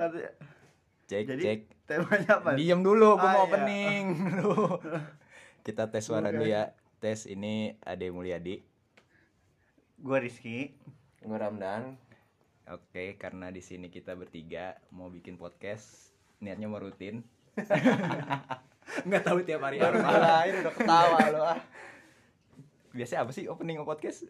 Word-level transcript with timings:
Cek, 0.00 1.24
Jadi 1.26 1.42
cek. 1.42 1.60
temanya 1.84 2.38
apa? 2.38 2.54
Diam 2.54 2.80
dulu, 2.80 3.14
gue 3.14 3.20
Ah, 3.20 3.34
mau 3.34 3.42
iya. 3.42 3.46
opening. 3.46 4.04
Lu. 4.38 4.54
Kita 5.60 5.86
tes 5.86 6.00
suara 6.00 6.30
dulu 6.30 6.46
ya. 6.46 6.72
Tes 6.96 7.26
ini 7.26 7.76
Ade 7.80 8.08
Mulyadi. 8.08 8.62
Gua 9.96 10.16
Rizky. 10.16 10.72
Gue 11.18 11.36
Ramdan. 11.36 12.00
Oke, 12.66 13.16
karena 13.16 13.50
di 13.50 13.60
sini 13.60 13.88
kita 13.88 14.14
bertiga 14.14 14.78
mau 14.88 15.08
bikin 15.08 15.34
podcast, 15.34 16.14
niatnya 16.38 16.64
mau 16.64 16.78
rutin. 16.78 17.20
Nggak 19.06 19.22
tahu 19.22 19.42
tiap 19.42 19.60
hari 19.60 19.76
Baru 19.76 19.98
apa. 19.98 20.08
mulai 20.08 20.48
udah 20.56 20.72
ketawa 20.72 21.18
lo 21.28 21.42
ah. 21.44 21.58
Biasanya 22.90 23.22
apa 23.22 23.30
sih 23.30 23.44
opening 23.44 23.82
podcast? 23.82 24.24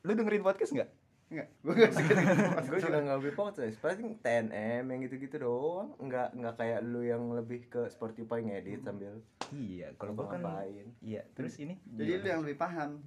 Lu 0.00 0.12
dengerin 0.12 0.40
podcast 0.40 0.70
nggak? 0.70 0.90
Enggak, 1.32 1.48
gua 1.58 1.72
enggak 1.72 1.92
suka. 1.92 2.12
Gue 2.68 2.78
juga 2.78 2.98
nggak 3.00 3.18
lebih 3.18 3.34
podcast. 3.34 3.76
Paling 3.78 4.20
TNM 4.20 4.84
yang 4.84 5.00
gitu-gitu 5.02 5.36
doang. 5.38 5.96
Nggak 5.96 6.28
nggak 6.34 6.54
kayak 6.54 6.80
lu 6.82 7.00
yang 7.00 7.24
lebih 7.30 7.66
ke 7.66 7.88
Spotify 7.88 8.40
ngedit 8.40 8.82
sambil 8.82 9.16
Iya, 9.50 9.96
kalau 9.96 10.12
gua 10.12 10.28
kan 10.28 10.40
ngapain. 10.40 10.92
Iya, 11.00 11.24
terus 11.32 11.56
ini 11.56 11.80
Jadi 11.82 12.10
lu 12.18 12.26
yang 12.28 12.42
lebih 12.42 12.56
paham. 12.56 13.00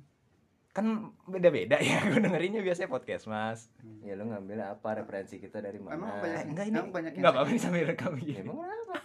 kan 0.72 0.86
beda-beda 1.24 1.78
ya. 1.78 2.04
Gue 2.10 2.20
dengerinnya 2.20 2.60
biasanya 2.60 2.90
podcast, 2.90 3.26
Mas. 3.26 3.72
Ya 4.02 4.12
lu 4.14 4.26
ngambil 4.26 4.60
apa 4.68 4.90
referensi 4.98 5.38
kita 5.38 5.58
dari 5.60 5.78
mana? 5.78 5.96
Emang 5.96 6.20
banyak 6.20 6.36
Eh, 6.36 6.46
enggak 6.46 6.66
ini. 6.66 6.76
Emang 6.76 6.92
banyak 6.92 7.12
yang 7.12 7.22
Enggak 7.22 7.32
apa-apa 7.32 7.50
nih 7.50 7.62
sambil 7.62 7.84
rekam 7.86 8.12
gini. 8.18 8.42
Emang 8.42 8.60
apa? 8.60 8.98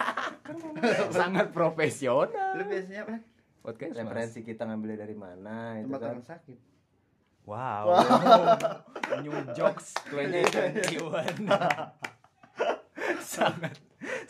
Sangat 1.15 1.47
profesional. 1.51 2.59
Lu 2.59 2.65
biasanya 2.67 3.01
apa? 3.05 3.17
Podcast 3.61 3.93
Mas. 3.93 4.01
Referensi 4.03 4.39
kita 4.43 4.63
ngambilnya 4.65 4.99
dari 4.99 5.15
mana 5.15 5.57
itu 5.77 5.87
Tempat 5.87 6.01
kan. 6.01 6.11
orang 6.11 6.27
sakit. 6.27 6.59
Wow. 7.51 7.99
New 9.27 9.35
jokes 9.59 9.91
2021. 10.15 11.51
sangat 13.35 13.75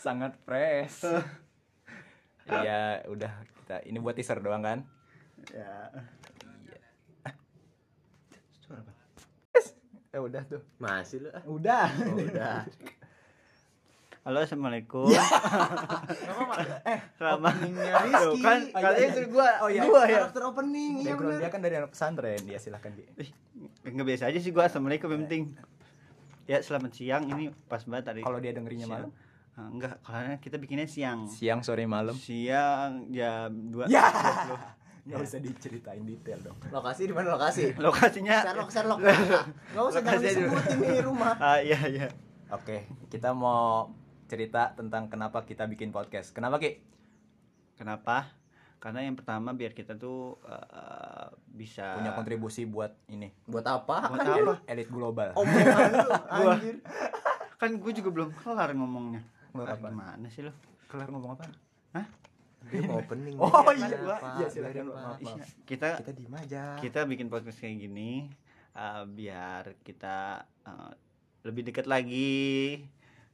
sangat 0.01 0.33
fresh. 0.41 1.05
Iya, 2.49 3.05
udah 3.05 3.45
kita 3.61 3.85
ini 3.85 4.01
buat 4.01 4.17
teaser 4.17 4.41
doang 4.41 4.65
kan? 4.65 4.79
Ya. 5.53 5.93
Eh 10.11 10.19
udah 10.19 10.41
tuh. 10.49 10.65
Masih 10.81 11.23
lu 11.23 11.29
ah. 11.29 11.43
Udah. 11.45 11.87
Oh, 11.93 12.17
udah. 12.17 12.65
Halo, 14.21 14.45
assalamualaikum. 14.45 15.09
Ya. 15.09 15.17
Selamat. 17.17 17.57
Openingnya 17.57 17.91
Tuh, 17.97 18.05
Rizky. 18.05 18.41
kan 18.45 18.59
Oh, 18.69 18.93
iya. 18.93 19.07
itu 19.09 19.21
gua. 19.33 19.49
Oh, 19.65 19.69
iya. 19.73 19.81
Gua 19.81 20.01
ya. 20.05 20.17
Karakter 20.21 20.41
opening. 20.45 20.93
Iya 21.01 21.13
bener. 21.17 21.37
dia 21.41 21.49
kan 21.49 21.59
dari 21.59 21.75
anak 21.75 21.89
pesantren, 21.89 22.37
dia 22.45 22.61
silahkan 22.61 22.93
Bi. 22.93 23.09
Enggak 23.81 24.05
biasa 24.05 24.29
aja 24.29 24.37
sih 24.37 24.53
gua. 24.53 24.69
Assalamualaikum 24.69 25.09
yang 25.09 25.25
penting. 25.25 25.43
Ya, 26.45 26.61
selamat 26.61 26.93
siang. 26.93 27.25
Ini 27.25 27.49
pas 27.65 27.81
banget 27.81 28.05
tadi. 28.07 28.21
Kalau 28.21 28.37
dia 28.37 28.53
dengerinnya 28.53 28.85
Siang. 28.85 28.93
malam, 28.93 29.11
Ah, 29.51 29.67
enggak, 29.67 29.99
karena 29.99 30.37
kita 30.37 30.55
bikinnya 30.55 30.85
siang. 30.85 31.25
siang 31.27 31.59
sore 31.59 31.83
malam. 31.83 32.13
Siang 32.13 33.09
jam 33.09 33.49
2. 33.73 33.89
Ya. 33.89 34.05
Nggak 35.01 35.17
usah 35.19 35.41
diceritain 35.41 36.05
detail 36.05 36.39
dong. 36.39 36.55
Lokasi 36.69 37.03
di 37.03 37.11
mana 37.11 37.33
lokasi? 37.33 37.73
Lokasinya 37.75 38.37
Sherlock, 38.39 38.69
Sherlock. 38.69 38.99
Enggak 39.73 39.85
usah 39.89 39.99
jangan 39.99 40.21
disebutin 40.21 40.77
nih 40.77 41.01
rumah. 41.01 41.33
Ah, 41.35 41.57
iya 41.57 41.79
iya. 41.89 42.07
Oke, 42.47 42.85
kita 43.09 43.33
mau 43.33 43.89
cerita 44.31 44.71
tentang 44.71 45.05
kenapa 45.05 45.43
kita 45.43 45.67
bikin 45.67 45.91
podcast. 45.91 46.31
Kenapa 46.31 46.55
Ki? 46.55 46.79
Kenapa? 47.75 48.31
Karena 48.77 49.03
yang 49.03 49.13
pertama 49.13 49.51
biar 49.51 49.71
kita 49.71 49.93
tuh 49.93 50.39
eh, 50.41 51.27
bisa 51.45 51.99
Punya 51.99 52.15
kontribusi 52.15 52.63
buat 52.63 52.95
ini 53.07 53.27
Buat 53.43 53.67
apa? 53.67 54.07
Buat 54.07 54.23
apa? 54.23 54.53
elit 54.65 54.87
global. 54.87 55.35
Omongan 55.35 55.91
lu 55.91 56.09
Gua. 56.39 56.53
anjir. 56.55 56.75
kan 57.59 57.75
gue 57.75 57.91
juga 57.93 58.09
belum 58.09 58.29
kelar 58.33 58.71
ngomongnya. 58.71 59.21
Kelar 59.51 59.67
Ah, 59.67 59.75
apa? 59.75 59.87
Gimana 59.91 60.27
sih 60.27 60.41
lo? 60.41 60.55
Kelar 60.87 61.11
ngomong 61.11 61.35
apa? 61.35 61.45
Dia 62.63 62.85
mau 62.85 63.01
opening. 63.01 63.35
Oh, 63.35 63.49
nih. 63.67 63.83
iya. 63.83 64.15
Iya, 64.37 64.47
silakan. 64.47 64.85
Maaf, 64.87 65.17
maaf. 65.17 65.19
Iya, 65.19 65.45
kita 65.65 65.87
Kita 65.97 66.11
diem 66.13 66.33
aja. 66.35 66.63
kita 66.77 66.99
bikin 67.03 67.27
podcast 67.27 67.57
kayak 67.57 67.77
gini 67.79 68.29
eh, 68.71 69.03
biar 69.03 69.75
kita 69.81 70.41
eh, 70.63 70.91
lebih 71.41 71.65
dekat 71.67 71.85
lagi, 71.85 72.81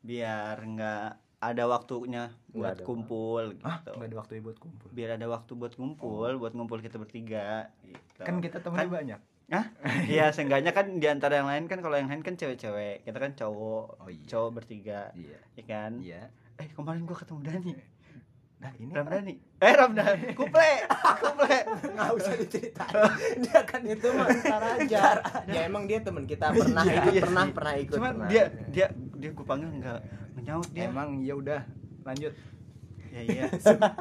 biar 0.02 0.58
nggak 0.58 1.08
ada 1.38 1.64
waktunya 1.66 2.34
buat 2.50 2.82
ada, 2.82 2.84
kumpul 2.84 3.54
gitu. 3.54 3.62
nggak 3.64 4.10
ada 4.10 4.18
waktu 4.18 4.42
buat 4.42 4.58
kumpul. 4.58 4.90
Biar 4.90 5.10
ada 5.16 5.28
waktu 5.28 5.52
buat 5.54 5.74
ngumpul, 5.74 6.30
buat 6.36 6.54
ngumpul 6.54 6.82
kita 6.82 6.98
bertiga. 6.98 7.70
Gitu. 7.82 8.22
Kan 8.22 8.42
kita 8.42 8.58
temennya 8.60 8.90
banyak. 8.90 9.22
Iya, 10.12 10.36
seenggaknya 10.36 10.76
kan 10.76 11.00
di 11.00 11.08
antara 11.08 11.40
yang 11.40 11.48
lain 11.48 11.72
kan 11.72 11.80
kalau 11.80 11.96
yang 11.96 12.12
lain 12.12 12.20
kan 12.20 12.36
cewek-cewek, 12.36 13.08
kita 13.08 13.16
kan 13.16 13.32
cowok, 13.32 13.86
Oh, 13.96 14.10
iya. 14.12 14.26
cowok 14.28 14.60
bertiga, 14.60 15.08
Iya. 15.16 15.40
ya 15.56 15.64
kan? 15.64 15.92
Iya. 15.98 16.28
Eh 16.58 16.68
kemarin 16.76 17.08
gua 17.08 17.16
ketemu 17.16 17.40
Dani, 17.46 17.72
Nah, 18.58 18.74
ini 18.76 18.90
Ramdhani, 18.90 19.34
eh 19.62 19.70
Ramdhani, 19.72 20.34
kuple, 20.34 20.72
kuple. 21.22 21.58
nggak 21.94 22.10
usah 22.12 22.34
diceritain 22.36 22.90
dia 23.38 23.62
kan 23.62 23.86
itu 23.86 24.08
mah 24.10 24.26
ntar 24.34 24.64
aja 24.82 25.04
ya 25.46 25.62
emang 25.64 25.86
dia 25.86 26.02
temen 26.02 26.26
kita 26.26 26.50
pernah 26.50 26.82
Iya, 26.82 26.94
ikut 26.98 27.14
iya 27.14 27.22
pernah 27.22 27.46
pernah 27.54 27.74
ikut 27.78 27.94
Cuman 27.94 28.12
pernah. 28.18 28.28
dia 28.28 28.44
dia 28.68 28.88
dia 29.18 29.30
gua 29.34 29.46
panggil 29.46 29.70
nggak 29.74 30.00
nggak 30.34 30.44
nyaut 30.46 30.70
dia. 30.70 30.86
emang 30.86 31.10
ya 31.20 31.34
udah 31.34 31.62
lanjut. 32.04 32.34
Ya 33.08 33.22
iya. 33.24 33.44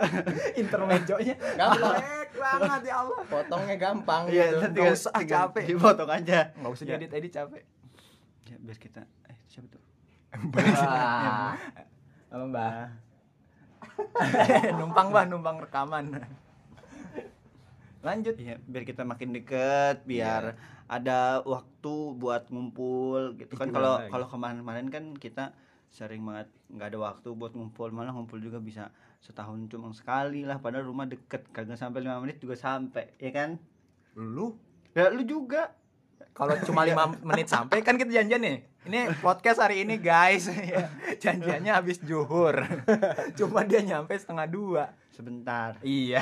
Intermezzonya 0.61 1.35
gampang 1.55 1.97
banget 2.37 2.83
ya 2.85 2.95
Allah. 3.01 3.19
potongnya 3.27 3.77
gampang 3.77 4.23
Iya, 4.29 4.45
gitu. 4.45 4.57
Nggak 4.67 4.85
kan 4.85 4.93
usah, 4.93 5.11
tinggal 5.15 5.39
capek. 5.49 5.63
Dipotong 5.67 6.11
aja. 6.11 6.39
Enggak 6.53 6.73
usah 6.75 6.85
Ya. 6.85 6.95
edit 6.99 7.11
edit 7.13 7.33
capek. 7.33 7.63
Ya, 8.47 8.57
biar 8.61 8.79
kita 8.79 9.01
eh 9.27 9.39
siapa 9.47 9.67
tuh? 9.69 9.83
Wah. 10.53 11.57
Apa, 12.29 12.45
Mbah? 12.45 12.87
numpang, 14.77 15.07
Mbah, 15.09 15.25
numpang 15.25 15.57
rekaman. 15.59 16.05
Lanjut. 18.05 18.35
Iya, 18.37 18.61
biar 18.63 18.85
kita 18.85 19.03
makin 19.03 19.33
deket, 19.33 20.05
biar 20.05 20.55
ada 20.87 21.43
waktu 21.43 21.95
buat 22.15 22.49
ngumpul 22.49 23.35
gitu 23.37 23.55
kan. 23.55 23.71
Kalau 23.71 23.99
lagi. 23.99 24.11
kalau 24.11 24.27
kemarin-kemarin 24.27 24.89
kan 24.89 25.05
kita 25.15 25.55
sering 25.87 26.23
banget 26.23 26.51
nggak 26.69 26.95
ada 26.95 26.99
waktu 26.99 27.29
buat 27.33 27.55
ngumpul, 27.55 27.91
malah 27.91 28.11
ngumpul 28.11 28.39
juga 28.39 28.59
bisa 28.59 28.91
setahun 29.19 29.67
cuma 29.67 29.91
sekali 29.91 30.43
lah. 30.43 30.59
Padahal 30.59 30.87
rumah 30.87 31.07
deket, 31.07 31.47
kagak 31.51 31.79
sampai 31.79 32.03
lima 32.03 32.19
menit 32.19 32.39
juga 32.39 32.55
sampai, 32.55 33.11
ya 33.19 33.31
kan? 33.31 33.59
Lu 34.15 34.55
Ya 34.93 35.13
lu 35.13 35.23
juga. 35.23 35.77
kalau 36.33 36.57
cuma 36.65 36.85
lima 36.85 37.13
menit 37.29 37.49
sampai 37.49 37.81
kan 37.85 37.97
kita 37.97 38.13
janjian 38.13 38.41
nih. 38.41 38.59
Ini 38.87 39.19
podcast 39.19 39.61
hari 39.61 39.83
ini 39.85 39.97
guys. 39.99 40.47
Ya, 40.57 40.89
Janjiannya 41.17 41.73
habis 41.75 41.99
zuhur. 41.99 42.55
Cuma 43.41 43.65
dia 43.65 43.81
nyampe 43.83 44.13
setengah 44.15 44.47
dua. 44.47 44.85
Sebentar. 45.11 45.81
Iya. 45.81 46.21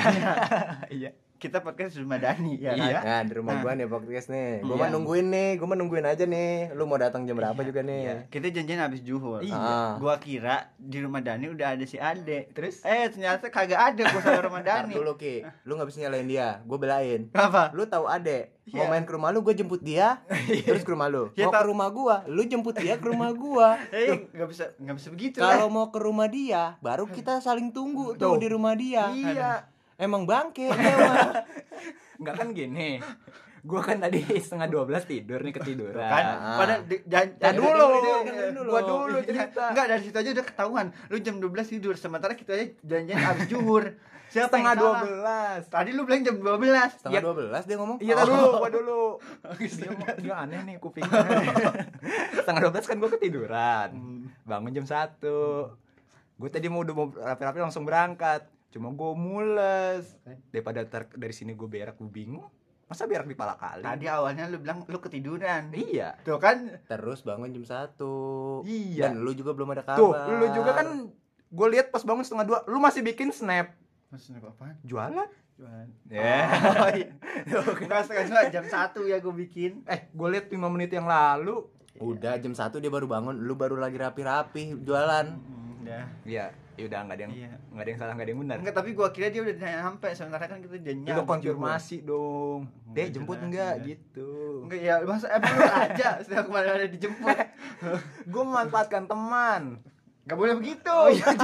Iya. 0.89 1.11
Kita 1.35 1.61
podcast 1.61 1.93
di 1.93 2.01
rumah 2.01 2.17
Dani 2.17 2.57
ya 2.57 2.73
kan? 2.73 2.79
Iya. 2.81 3.01
Nah, 3.03 3.21
di 3.21 3.33
rumah 3.35 3.53
Nah. 3.53 3.61
gua 3.61 3.73
nih 3.75 3.85
podcast 3.85 4.27
nih. 4.29 4.65
Gua 4.65 4.71
Iya. 4.71 4.81
mah 4.81 4.89
nungguin 4.89 5.27
nih, 5.29 5.49
gua 5.55 5.67
mah 5.67 5.77
nungguin 5.77 6.07
aja 6.07 6.25
nih. 6.25 6.73
Lu 6.73 6.85
mau 6.85 6.97
datang 6.97 7.23
jam 7.23 7.37
berapa 7.37 7.61
juga 7.61 7.81
nih? 7.81 8.01
Iya. 8.01 8.17
Kita 8.29 8.47
janjian 8.49 8.81
habis 8.81 9.05
zuhur. 9.05 9.45
Iya. 9.45 9.53
Ah. 9.53 9.93
Gua 9.99 10.17
kira 10.17 10.73
di 10.75 10.99
rumah 10.99 11.21
Dani 11.21 11.51
udah 11.51 11.77
ada 11.77 11.85
si 11.85 11.99
Ade. 11.99 12.49
Terus 12.51 12.81
Eh 12.83 13.13
ternyata 13.13 13.51
kagak 13.51 13.77
ada 13.93 14.03
gua 14.07 14.21
sama 14.21 14.41
rumah 14.43 14.63
Dani. 14.63 14.95
dulu 14.95 15.13
Ki, 15.15 15.45
lu 15.63 15.75
gak 15.75 15.85
bisa 15.87 16.01
nyalain 16.01 16.25
dia, 16.25 16.49
gue 16.61 16.79
belain 16.79 17.21
Apa? 17.31 17.71
Lu 17.71 17.85
tahu 17.85 18.07
Ade, 18.07 18.55
mau 18.71 18.81
Iya. 18.81 18.89
main 18.89 19.05
ke 19.05 19.13
rumah 19.13 19.29
lu, 19.29 19.43
gue 19.43 19.53
jemput 19.53 19.79
dia 19.79 20.25
Terus 20.65 20.81
ke 20.81 20.91
rumah 20.91 21.07
lu 21.07 21.29
Ya, 21.35 21.45
Mau 21.45 21.53
ke 21.53 21.67
rumah 21.67 21.89
gua, 21.91 22.17
lu 22.25 22.41
jemput 22.43 22.73
dia 22.75 22.97
ke 22.97 23.05
rumah 23.05 23.31
gua 23.31 23.77
Eh, 23.91 24.31
nggak 24.31 24.49
bisa 24.49 24.65
nggak 24.77 24.97
bisa 24.97 25.09
begitu 25.09 25.39
Kalau 25.39 25.69
mau 25.69 25.89
ke 25.89 25.99
rumah 25.99 26.25
dia, 26.27 26.79
baru 26.81 27.05
kita 27.05 27.39
saling 27.39 27.69
tunggu 27.69 28.15
tuh 28.15 28.33
Tuh. 28.33 28.41
di 28.41 28.49
rumah 28.49 28.73
dia 28.73 29.13
Iya. 29.13 29.53
Emang 29.97 30.23
bangke 30.25 30.67
dia 30.67 30.95
mah. 31.01 31.47
Enggak 32.17 32.35
kan 32.37 32.49
gini. 32.51 32.99
Gua 33.61 33.81
kan 33.81 33.97
tadi 33.97 34.21
setengah 34.21 34.69
12 34.69 35.09
tidur 35.09 35.41
nih 35.41 35.55
ketiduran. 35.55 36.05
kan 36.05 36.25
Ah. 36.27 36.57
pada 36.59 36.75
di, 36.81 37.01
jan, 37.03 37.33
Ya 37.33 37.49
jan- 37.49 37.57
dulu, 37.57 37.73
dengerin 37.73 38.25
dengerin 38.27 38.55
dulu. 38.55 38.69
gua 38.69 38.81
dulu 38.83 39.17
Iya. 39.17 39.25
cerita 39.25 39.63
enggak 39.67 39.87
dari 39.89 40.03
situ 40.03 40.17
aja 40.17 40.31
udah 40.31 40.45
ketahuan 40.45 40.87
lu 41.09 41.17
jam 41.19 41.35
12 41.39 41.49
tidur 41.71 41.95
sementara 41.95 42.33
kita 42.33 42.53
aja 42.53 42.67
janjian 42.83 43.17
habis 43.17 43.47
zuhur 43.47 43.85
siapa 44.27 44.53
setengah 44.53 44.73
salah? 44.75 45.01
12. 45.65 45.73
tadi 45.73 45.91
lu 45.91 46.03
bilang 46.03 46.23
jam 46.23 46.37
12 46.37 46.93
Setengah 46.93 47.09
Iya. 47.11 47.21
dua 47.23 47.35
belas 47.35 47.63
dia 47.63 47.77
ngomong 47.79 47.97
Iya 47.99 48.15
tar 48.15 48.27
dulu, 48.27 48.49
gua 48.53 48.69
dulu. 48.69 49.03
Dia, 49.79 49.91
dia 50.21 50.35
aneh 50.37 50.61
nih 50.63 50.77
kupingnya. 50.77 51.23
Setengah 52.35 52.61
12 52.67 52.85
kan 52.85 52.97
gua 52.99 53.11
ketiduran. 53.11 53.91
Bangun 54.43 54.73
jam 54.73 54.85
1. 54.85 55.25
Gue 56.35 56.51
tadi 56.51 56.67
mau 56.67 56.83
udah 56.83 56.93
mau 56.93 57.07
rapi-rapi 57.09 57.63
langsung 57.63 57.87
berangkat. 57.87 58.45
Cuma 58.75 58.91
gue 58.91 59.13
mules. 59.15 60.05
Daripada 60.51 60.83
tar- 60.83 61.15
dari 61.15 61.31
sini 61.31 61.55
gue 61.55 61.65
berak 61.65 61.95
gue 61.95 62.11
bingung. 62.11 62.51
Masa 62.85 63.07
berak 63.07 63.25
di 63.25 63.33
pala 63.33 63.55
kali? 63.55 63.81
tadi 63.81 64.05
awalnya 64.05 64.45
lu 64.45 64.59
bilang 64.59 64.85
lu 64.85 64.99
ketiduran 64.99 65.73
Iya. 65.73 66.21
tuh 66.21 66.37
kan 66.37 66.69
Terus 66.85 67.23
bangun 67.23 67.49
jam 67.51 67.65
satu 67.65 68.61
Iya. 68.61 69.09
Dan 69.09 69.25
lu 69.25 69.33
juga 69.33 69.57
belum 69.57 69.73
ada 69.73 69.81
kabar 69.81 69.97
Tuh, 69.97 70.13
lu 70.37 70.47
juga 70.53 70.71
kan 70.75 70.89
gue 71.49 71.69
lihat 71.71 71.89
pas 71.89 72.03
bangun 72.03 72.21
setengah 72.21 72.45
dua, 72.45 72.59
lu 72.67 72.77
masih 72.77 73.01
bikin 73.01 73.31
snap 73.31 73.73
maksudnya 74.11 74.45
apaan 74.45 74.77
jualan. 74.85 75.27
Jualan. 75.55 75.87
Ya. 76.07 76.45
Oh, 76.77 76.91
iya. 76.93 77.09
Enggak 77.81 78.05
setengah 78.05 78.53
jam 78.53 78.65
satu 78.65 79.01
ya 79.03 79.17
gue 79.17 79.33
bikin. 79.33 79.81
Eh, 79.87 80.07
gue 80.07 80.29
lihat 80.29 80.47
5 80.47 80.61
menit 80.69 80.91
yang 80.91 81.07
lalu 81.07 81.65
Udah 81.97 82.37
jam 82.37 82.51
1 82.51 82.61
dia 82.75 82.91
baru 82.91 83.07
bangun, 83.07 83.39
lu 83.39 83.55
baru 83.55 83.75
lagi 83.75 83.95
rapi-rapi 83.97 84.83
jualan. 84.83 85.27
Hmm, 85.31 85.81
udah 85.81 86.05
Iya, 86.23 86.51
ya 86.75 86.85
udah 86.91 87.01
nggak 87.07 87.17
ada 87.17 87.23
yang 87.23 87.35
Iya. 87.35 87.51
nggak 87.71 87.83
ada 87.83 87.91
yang 87.91 88.01
salah 88.03 88.13
nggak 88.15 88.27
ada 88.27 88.33
yang 88.35 88.43
benar. 88.43 88.57
enggak 88.59 88.75
tapi 88.75 88.91
gua 88.93 89.09
kira 89.11 89.27
dia 89.31 89.41
udah 89.47 89.55
nyampe 89.55 90.09
sementara 90.11 90.45
kan 90.45 90.59
kita 90.59 90.75
udah 90.75 90.95
Lu 90.95 91.03
nyampe 91.07 91.23
konfirmasi 91.27 91.97
dong. 92.03 92.61
Deh 92.91 93.07
jemput 93.09 93.39
enggak 93.39 93.75
iya. 93.79 93.87
gitu. 93.95 94.31
enggak 94.67 94.81
ya 94.83 94.95
masa 95.03 95.27
emang 95.31 95.55
lu 95.55 95.65
aja 95.65 96.09
setiap 96.19 96.45
kemarin 96.47 96.71
ada 96.75 96.89
dijemput 96.91 97.37
Gue 98.33 98.43
memanfaatkan 98.43 99.05
teman. 99.07 99.63
Gak 100.25 100.41
boleh 100.41 100.57
begitu. 100.57 100.89
Oh 100.89 101.13
iya, 101.13 101.37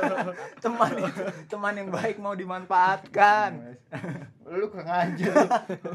teman 0.64 0.92
itu, 1.00 1.24
teman 1.48 1.72
yang 1.72 1.88
baik 1.88 2.20
mau 2.20 2.36
dimanfaatkan. 2.36 3.80
Lu 4.44 4.68
kurang 4.68 4.92
aja. 4.92 5.32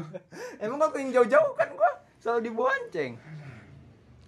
Emang 0.62 0.82
waktu 0.82 1.06
yang 1.06 1.22
jauh-jauh 1.22 1.54
kan 1.54 1.70
gua 1.78 2.02
selalu 2.18 2.50
dibonceng. 2.50 3.14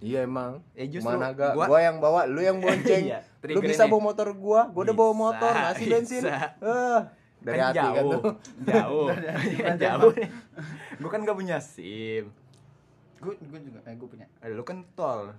Iya 0.05 0.19
emang. 0.21 0.61
Eh, 0.71 0.85
justru 0.87 1.09
Mana 1.11 1.33
gak? 1.33 1.51
gua- 1.51 1.65
Gua, 1.65 1.79
yang 1.81 1.97
bawa, 1.97 2.21
lu 2.25 2.37
yang 2.39 2.61
bonceng. 2.63 3.03
Iya, 3.03 3.19
lu 3.43 3.59
bisa 3.59 3.83
ini. 3.83 3.91
bawa 3.91 4.01
motor 4.03 4.27
gua, 4.31 4.61
gua 4.67 4.81
udah 4.83 4.95
bawa 4.95 5.09
Bisa, 5.09 5.21
motor, 5.23 5.53
ngasih 5.55 5.85
bensin. 5.89 6.21
bisa. 6.21 6.35
Eh, 6.61 6.99
dari 7.41 7.57
kan 7.57 7.65
hati 7.67 7.77
kan 7.77 7.85
jauh, 7.91 8.11
tuh. 8.11 8.23
jauh, 8.63 9.05
Bukan 9.51 9.75
jauh. 9.77 10.11
Gue 11.01 11.09
kan 11.09 11.19
gak 11.21 11.35
punya 11.35 11.57
SIM. 11.59 12.25
Gue 13.17 13.33
gue 13.35 13.59
juga 13.59 13.79
eh 13.83 13.93
gue 13.93 14.07
punya. 14.07 14.25
Eh, 14.39 14.49
Lu 14.49 14.61
kan 14.61 14.85
tol. 14.93 15.33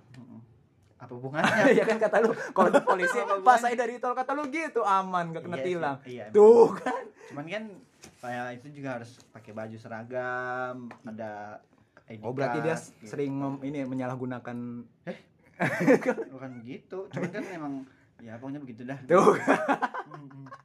Apa 0.97 1.11
hubungannya? 1.11 1.71
ya 1.71 1.83
kan 1.83 1.97
kata 1.97 2.19
lu 2.19 2.33
kalau 2.51 2.69
di 2.69 2.81
polisi 2.81 3.15
pas 3.39 3.57
saya 3.57 3.73
dari 3.73 3.97
tol 3.97 4.11
kata 4.11 4.33
lu 4.33 4.47
gitu 4.47 4.81
aman 4.81 5.29
gak 5.29 5.43
kena 5.43 5.55
Iya 5.55 5.63
tilang. 5.63 5.97
iya, 6.03 6.23
emang. 6.25 6.33
Tuh 6.33 6.67
kan. 6.75 7.03
Cuman 7.27 7.45
kan 7.45 7.63
kayak 8.17 8.45
itu 8.55 8.67
juga 8.73 8.89
harus 8.97 9.11
pakai 9.27 9.51
baju 9.51 9.77
seragam, 9.77 10.75
ada 11.03 11.61
ID 12.07 12.19
Oh 12.21 12.31
berarti 12.31 12.59
dia 12.61 12.73
gitu. 12.73 13.05
sering 13.05 13.31
ngom- 13.33 13.61
ini 13.61 13.83
menyalahgunakan 13.83 14.57
bukan 16.33 16.51
gitu. 16.63 17.07
Cuman 17.09 17.29
kan 17.29 17.43
memang 17.45 17.73
ya 18.17 18.35
pokoknya 18.35 18.59
begitu 18.59 18.81
dah. 18.83 18.97
tuh. 19.03 19.35
Hmm, 20.07 20.47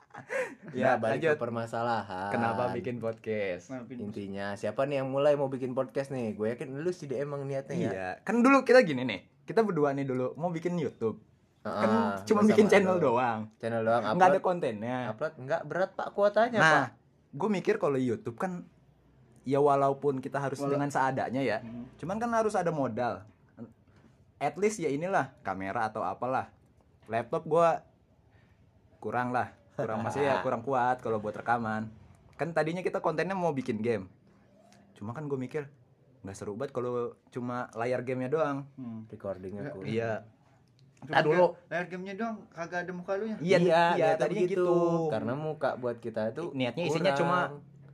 Ya, 0.71 0.95
Ya, 0.95 0.97
balik 0.97 1.21
lanjut. 1.21 1.31
ke 1.31 1.41
permasalahan. 1.43 2.31
Kenapa 2.31 2.71
bikin 2.71 2.97
podcast? 2.97 3.69
Maafin. 3.69 3.97
Intinya 4.03 4.55
siapa 4.55 4.85
nih 4.85 5.01
yang 5.01 5.09
mulai 5.09 5.35
mau 5.35 5.47
bikin 5.47 5.73
podcast 5.73 6.09
nih? 6.09 6.33
Gue 6.33 6.49
yakin 6.51 6.79
lu 6.79 6.91
sih 6.91 7.05
dia 7.05 7.21
emang 7.21 7.43
niatnya 7.43 7.75
ya. 7.75 7.91
Iya, 7.91 8.09
kan 8.23 8.39
dulu 8.39 8.63
kita 8.63 8.81
gini 8.81 9.03
nih. 9.03 9.21
Kita 9.43 9.61
berdua 9.61 9.91
nih 9.91 10.05
dulu 10.05 10.33
mau 10.35 10.49
bikin 10.49 10.77
YouTube. 10.77 11.21
Kan 11.61 11.89
Ah, 11.89 12.17
cuma 12.23 12.41
bikin 12.43 12.67
channel 12.67 12.97
lu. 12.97 13.11
doang. 13.11 13.53
Channel 13.57 13.83
doang. 13.83 14.03
Nggak 14.07 14.17
ada 14.17 14.33
upload- 14.33 14.45
kontennya. 14.47 14.99
upload 15.09 15.35
enggak 15.39 15.63
berat 15.63 15.91
Pak 15.93 16.09
kuotanya, 16.11 16.59
Pak. 16.59 16.73
Nah, 16.75 16.87
gue 17.33 17.49
mikir 17.51 17.75
kalau 17.77 17.97
YouTube 17.97 18.37
kan 18.37 18.65
ya 19.43 19.59
walaupun 19.59 20.19
kita 20.19 20.39
harus 20.39 20.59
Wala- 20.59 20.73
dengan 20.73 20.89
seadanya 20.89 21.41
ya, 21.41 21.59
Hmm. 21.59 21.87
cuman 21.97 22.17
kan 22.17 22.31
harus 22.33 22.55
ada 22.55 22.71
modal. 22.71 23.23
At 24.37 24.55
least 24.57 24.79
ya 24.79 24.89
inilah 24.89 25.31
kamera 25.41 25.87
atau 25.87 26.03
apalah. 26.03 26.51
Laptop 27.07 27.45
gua 27.45 27.83
kurang 28.99 29.31
lah, 29.31 29.51
kurang 29.75 30.03
masih 30.07 30.23
ya 30.23 30.43
kurang 30.43 30.63
kuat 30.63 30.99
kalau 30.99 31.19
buat 31.19 31.35
rekaman. 31.35 31.91
Kan 32.35 32.51
tadinya 32.51 32.83
kita 32.83 32.99
kontennya 32.99 33.35
mau 33.35 33.51
bikin 33.51 33.79
game. 33.79 34.07
Cuma 34.95 35.11
kan 35.13 35.27
gue 35.27 35.35
mikir 35.37 35.67
nggak 36.23 36.35
seru 36.35 36.55
banget 36.55 36.71
kalau 36.71 37.15
cuma 37.31 37.67
layar 37.75 38.03
gamenya 38.03 38.31
doang. 38.31 38.59
Hmm. 38.75 39.07
Recordingnya 39.07 39.71
kurang. 39.71 39.91
Iya. 39.91 40.13
Ah, 41.05 41.19
dulu. 41.19 41.59
Layar 41.67 41.87
gamenya 41.87 42.15
doang 42.15 42.37
kagak 42.49 42.87
ada 42.87 42.93
muka 42.95 43.13
lu 43.15 43.27
ya. 43.27 43.37
Iya, 43.39 43.59
iya, 43.59 43.83
niatnya 43.91 44.15
tadinya 44.17 44.43
begitu. 44.43 44.63
gitu. 44.63 45.11
Karena 45.11 45.33
muka 45.35 45.71
buat 45.75 45.99
kita 45.99 46.31
itu 46.31 46.55
Niatnya 46.55 46.83
isinya 46.85 47.13
cuma. 47.15 47.39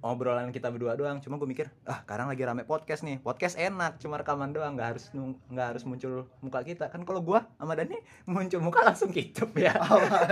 Obrolan 0.02 0.50
kita 0.54 0.70
berdua 0.70 0.94
doang. 0.94 1.18
Cuma 1.22 1.38
gue 1.38 1.48
mikir 1.48 1.66
ah 1.86 2.02
sekarang 2.02 2.30
lagi 2.30 2.42
rame 2.44 2.62
podcast 2.64 3.02
nih. 3.02 3.18
Podcast 3.22 3.58
enak 3.58 3.98
cuma 4.02 4.18
rekaman 4.18 4.50
doang. 4.54 4.74
Nggak 4.78 4.88
harus 4.96 5.04
nggak 5.50 5.66
harus 5.74 5.82
muncul 5.86 6.26
muka 6.40 6.60
kita. 6.62 6.90
Kan 6.90 7.02
kalau 7.02 7.22
gua 7.22 7.46
sama 7.58 7.74
Dani 7.74 7.98
muncul 8.26 8.60
muka 8.62 8.84
langsung 8.84 9.10
kicep 9.10 9.50
ya. 9.58 9.74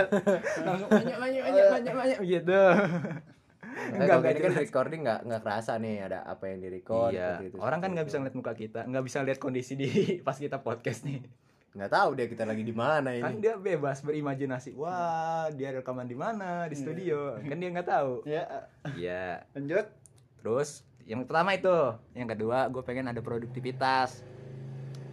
Langsung 0.67 0.89
banyak 0.89 1.17
banyak 1.17 1.41
banyak 1.43 1.65
banyak 1.71 1.93
banyak 1.93 2.19
gitu. 2.25 2.61
Enggak, 3.77 3.93
Enggak, 3.93 4.17
enggak, 4.17 4.17
enggak 4.17 4.33
kan 4.41 4.51
jelas. 4.51 4.63
recording 4.65 5.01
enggak 5.05 5.19
enggak 5.21 5.41
kerasa 5.45 5.71
nih 5.77 5.95
ada 6.01 6.19
apa 6.25 6.43
yang 6.49 6.59
di 6.65 6.69
record 6.73 7.11
iya. 7.13 7.37
seperti 7.37 7.45
itu, 7.53 7.57
orang 7.61 7.77
kan 7.77 7.77
seperti 7.77 7.93
nggak 7.93 8.07
bisa 8.07 8.17
ngeliat 8.17 8.35
muka 8.35 8.53
kita 8.57 8.81
nggak 8.89 9.05
bisa 9.05 9.17
lihat 9.21 9.39
kondisi 9.39 9.73
di 9.77 9.89
pas 10.25 10.37
kita 10.37 10.57
podcast 10.65 10.99
nih 11.05 11.19
nggak 11.75 11.91
tahu 11.93 12.09
dia 12.17 12.25
kita 12.31 12.43
lagi 12.47 12.63
di 12.63 12.73
mana 12.73 13.11
ini. 13.13 13.21
kan 13.21 13.37
dia 13.37 13.55
bebas 13.59 14.01
berimajinasi 14.01 14.73
wah 14.73 15.51
dia 15.53 15.75
rekaman 15.75 16.07
di 16.07 16.17
mana 16.17 16.65
di 16.65 16.75
studio 16.79 17.37
kan 17.37 17.57
dia 17.59 17.69
nggak 17.69 17.89
tahu 17.89 18.13
Ya, 18.33 18.43
iya 18.97 19.25
lanjut. 19.53 19.85
Terus 20.41 20.87
yang 21.07 21.23
pertama 21.23 21.55
itu, 21.55 21.71
yang 22.11 22.27
kedua 22.27 22.67
gue 22.67 22.83
pengen 22.83 23.07
ada 23.07 23.23
produktivitas. 23.23 24.21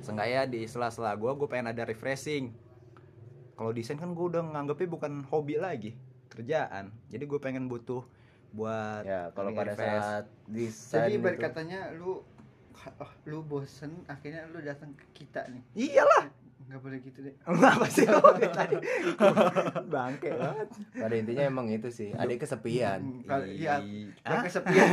Seenggaknya 0.03 0.51
di 0.51 0.67
sela-sela 0.67 1.15
gue, 1.15 1.31
gue 1.31 1.49
pengen 1.49 1.71
ada 1.71 1.87
refreshing. 1.87 2.51
Kalau 3.55 3.71
desain 3.71 3.95
kan 3.95 4.11
gue 4.11 4.27
udah 4.27 4.43
nganggepnya 4.43 4.89
bukan 4.91 5.23
hobi 5.31 5.55
lagi, 5.55 5.95
kerjaan. 6.35 6.91
Jadi 7.09 7.25
gue 7.25 7.39
pengen 7.39 7.71
butuh 7.71 8.03
buat 8.55 9.03
ya 9.03 9.35
kalau 9.35 9.51
pada 9.51 9.75
refresh. 9.75 9.91
saat 9.91 10.25
desain 10.47 11.11
Jadi 11.11 11.17
berkatanya 11.19 11.91
lu 11.95 12.23
oh, 13.03 13.13
lu 13.27 13.43
bosen 13.43 14.07
akhirnya 14.07 14.47
lu 14.47 14.63
datang 14.63 14.95
ke 14.95 15.07
kita 15.11 15.51
nih. 15.51 15.63
iyalah 15.75 16.31
Enggak 16.65 16.81
boleh 16.81 16.99
gitu 17.05 17.19
deh. 17.21 17.35
apa 17.77 17.87
sih? 17.93 18.07
Lo 18.09 18.21
tadi. 18.33 18.77
Bangke 19.93 20.29
banget. 20.33 20.69
Pada 20.97 21.15
intinya 21.15 21.45
emang 21.45 21.67
itu 21.69 21.89
sih 21.93 22.11
ada 22.17 22.33
kesepian. 22.33 23.01
Kalau 23.29 23.45
iya, 23.61 23.85
dia 23.85 24.37
ah? 24.41 24.43
kesepian. 24.43 24.89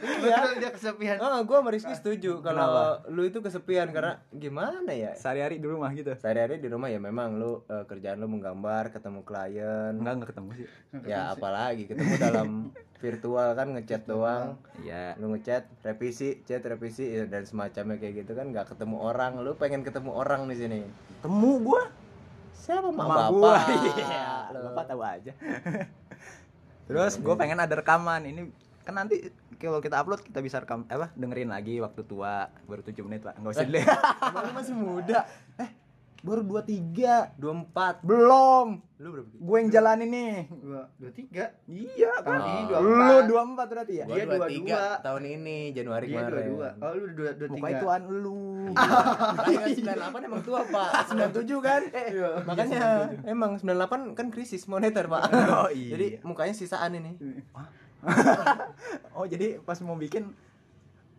Betul 0.00 0.48
dia 0.60 0.70
kesepian. 0.72 1.16
ah 1.20 1.40
gua 1.44 1.60
sama 1.60 1.70
Rizky 1.76 1.94
setuju 1.94 2.40
kalau 2.40 3.04
lu 3.12 3.28
itu 3.28 3.44
kesepian 3.44 3.92
karena 3.92 4.16
gimana 4.32 4.96
ya? 4.96 5.12
Sehari-hari 5.12 5.60
di 5.60 5.68
rumah 5.68 5.92
gitu? 5.92 6.16
Sehari-hari 6.16 6.56
di 6.56 6.68
rumah 6.72 6.88
ya 6.88 6.96
memang 6.96 7.36
lu 7.36 7.60
eh, 7.68 7.84
kerjaan 7.84 8.24
lu 8.24 8.28
menggambar 8.32 8.88
ketemu 8.96 9.20
klien. 9.28 9.92
Enggak 10.00 10.12
enggak 10.16 10.30
ketemu 10.32 10.50
sih. 10.56 10.66
Ya 11.04 11.36
apalagi 11.36 11.84
ketemu 11.84 12.12
dalam 12.16 12.50
virtual 13.04 13.52
kan 13.52 13.76
ngechat 13.76 14.08
doang. 14.08 14.56
Iya. 14.80 15.20
Lu 15.20 15.28
ngechat 15.36 15.68
revisi 15.84 16.40
chat 16.48 16.64
revisi 16.64 17.12
ya, 17.12 17.28
dan 17.28 17.44
semacamnya 17.44 18.00
kayak 18.00 18.24
gitu 18.24 18.32
kan 18.32 18.48
nggak 18.48 18.72
ketemu 18.72 19.04
orang. 19.04 19.36
Lu 19.44 19.52
pengen 19.60 19.84
ketemu 19.84 20.16
orang 20.16 20.48
di 20.48 20.56
sini 20.56 20.80
temu 21.20 21.50
gua. 21.60 21.82
Siapa 22.54 22.88
mak? 22.88 23.04
Sama 23.04 23.14
bapak. 23.14 23.28
gua. 23.32 23.54
Iya. 24.00 24.28
Bapak 24.72 24.84
tahu 24.88 25.00
aja. 25.04 25.32
Terus 26.88 27.12
gue 27.16 27.34
pengen 27.36 27.58
ada 27.60 27.74
rekaman. 27.80 28.28
Ini 28.28 28.42
kan 28.84 29.00
nanti 29.00 29.32
kalau 29.56 29.80
kita 29.80 29.96
upload 30.04 30.20
kita 30.20 30.44
bisa 30.44 30.60
rekam 30.60 30.84
apa 30.88 31.08
dengerin 31.16 31.48
lagi 31.48 31.80
waktu 31.80 32.04
tua. 32.04 32.48
Baru 32.68 32.84
7 32.84 33.00
menit 33.04 33.24
pak. 33.24 33.40
Nggak 33.40 33.52
usah 33.56 33.64
deh 33.64 33.84
masih 34.58 34.74
muda? 34.76 35.24
Eh 35.56 35.83
baru 36.24 36.40
23 36.40 37.36
24 37.36 38.00
belum. 38.00 38.66
Lu 38.96 39.08
berapa 39.12 39.28
gue 39.28 39.56
yang 39.60 39.70
jalanin 39.70 40.08
nih. 40.08 40.34
Dua, 40.48 40.88
dua 40.96 41.10
tiga. 41.12 41.44
iya 41.66 42.12
kan 42.18 42.40
Oh. 42.40 42.64
dua 42.64 42.78
lu 42.80 42.92
empat. 42.96 43.68
24 43.68 43.68
berarti 43.68 43.92
ya? 43.94 44.04
Dia 44.06 44.24
Gua 44.24 44.36
23 44.40 44.40
dua-dua. 44.40 44.84
tahun 44.98 45.22
ini 45.30 45.58
Januari 45.70 46.04
Dia 46.04 46.10
dua 46.10 46.22
kemarin. 46.24 46.46
Dua. 46.48 46.68
Oh 46.80 46.92
lu 46.94 47.06
dua 47.12 47.30
dua 47.34 47.46
muka 47.46 47.60
tiga. 47.60 47.76
ituan 47.76 48.02
lu. 48.08 48.40
Makanya 48.72 49.66
98 49.68 50.24
emang 50.24 50.42
tua 50.42 50.60
pak. 50.64 50.90
97 51.06 51.60
kan? 51.60 51.82
Iya. 52.14 52.30
Makanya 52.42 52.82
emang 53.26 53.50
98 53.56 54.16
kan 54.16 54.26
krisis 54.28 54.64
moneter 54.64 55.04
pak. 55.04 55.28
Oh, 55.28 55.68
iya. 55.76 55.90
Jadi 55.92 56.06
mukanya 56.22 56.54
sisaan 56.54 56.92
ini. 56.94 57.12
Oh 59.14 59.24
jadi 59.24 59.60
pas 59.60 59.76
mau 59.80 59.94
bikin 59.94 60.28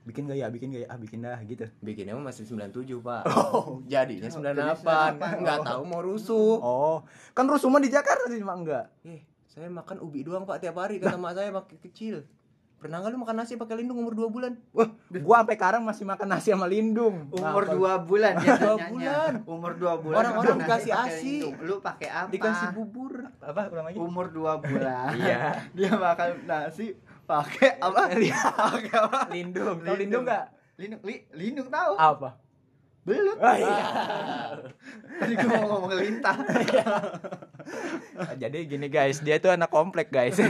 bikin 0.06 0.30
gak 0.30 0.38
ya 0.38 0.48
bikin 0.54 0.70
gak 0.70 0.82
ya 0.86 0.88
ah 0.94 0.98
bikin 1.02 1.20
dah 1.26 1.42
gitu 1.42 1.66
Bikinnya 1.82 2.14
mah 2.14 2.30
masih 2.30 2.46
97 2.46 3.02
pak 3.02 3.24
Oh. 3.34 3.82
Jadinya 3.90 4.30
Oh, 4.30 4.38
98 4.38 4.46
jadi 4.46 4.62
98. 5.18 5.42
Nggak 5.42 5.60
tahu 5.66 5.82
mau 5.90 6.02
rusuh 6.06 6.58
oh 6.62 6.98
kan 7.34 7.50
rumah 7.50 7.82
di 7.82 7.90
Jakarta 7.90 8.30
sih 8.30 8.46
mak 8.46 8.58
enggak 8.62 8.86
Eh 9.02 9.26
saya 9.50 9.72
makan 9.72 10.04
ubi 10.06 10.22
doang 10.22 10.46
pak 10.46 10.62
tiap 10.62 10.78
hari 10.78 11.02
kata 11.02 11.18
mak 11.18 11.34
saya 11.34 11.50
pakai 11.50 11.78
kecil 11.82 12.22
Pernah 12.76 13.02
nggak 13.02 13.12
lu 13.16 13.20
makan 13.24 13.36
nasi 13.42 13.58
pakai 13.58 13.82
lindung 13.82 13.98
umur 13.98 14.14
2 14.14 14.30
bulan? 14.30 14.54
Wah, 14.70 14.92
gua 15.10 15.42
sampai 15.42 15.56
sekarang 15.58 15.82
masih 15.88 16.06
makan 16.06 16.28
nasi 16.28 16.54
sama 16.54 16.70
lindung. 16.70 17.32
Umur 17.34 17.66
dua 17.66 17.98
bulan 18.04 18.38
dia 18.38 18.62
Dua 18.62 18.78
bulan. 18.78 19.32
Umur 19.48 19.72
dua 19.74 19.94
bulan. 19.98 20.18
Orang-orang 20.22 20.58
dikasih 20.62 20.92
ASI. 20.94 21.38
Lu 21.66 21.82
pakai 21.82 22.14
apa? 22.14 22.30
Dikasih 22.30 22.78
bubur 22.78 23.26
apa 23.42 23.74
ulang 23.74 23.90
lagi? 23.90 23.98
Umur 23.98 24.30
dua 24.30 24.62
bulan. 24.62 25.18
Iya. 25.18 25.40
Dia 25.78 25.98
makan 25.98 26.46
nasi 26.46 26.94
pakai 27.26 27.82
apa? 27.82 28.02
Pakai 28.72 28.96
apa? 28.96 29.20
Lindung. 29.34 29.82
Tahu 29.82 29.96
lindung 29.98 30.24
enggak? 30.24 30.46
Lindung, 30.78 31.02
li, 31.04 31.16
lindung 31.34 31.68
tahu. 31.68 31.94
Apa? 31.98 32.38
Belut. 33.06 33.38
Ah, 33.38 33.58
iya. 33.58 33.86
Tadi 35.22 35.34
gua 35.38 35.50
mau 35.62 35.68
ngomong 35.78 35.94
lintah. 35.94 36.38
Jadi 38.42 38.58
gini 38.66 38.90
guys, 38.90 39.22
dia 39.22 39.38
itu 39.38 39.46
anak 39.46 39.70
komplek 39.70 40.10
guys. 40.10 40.42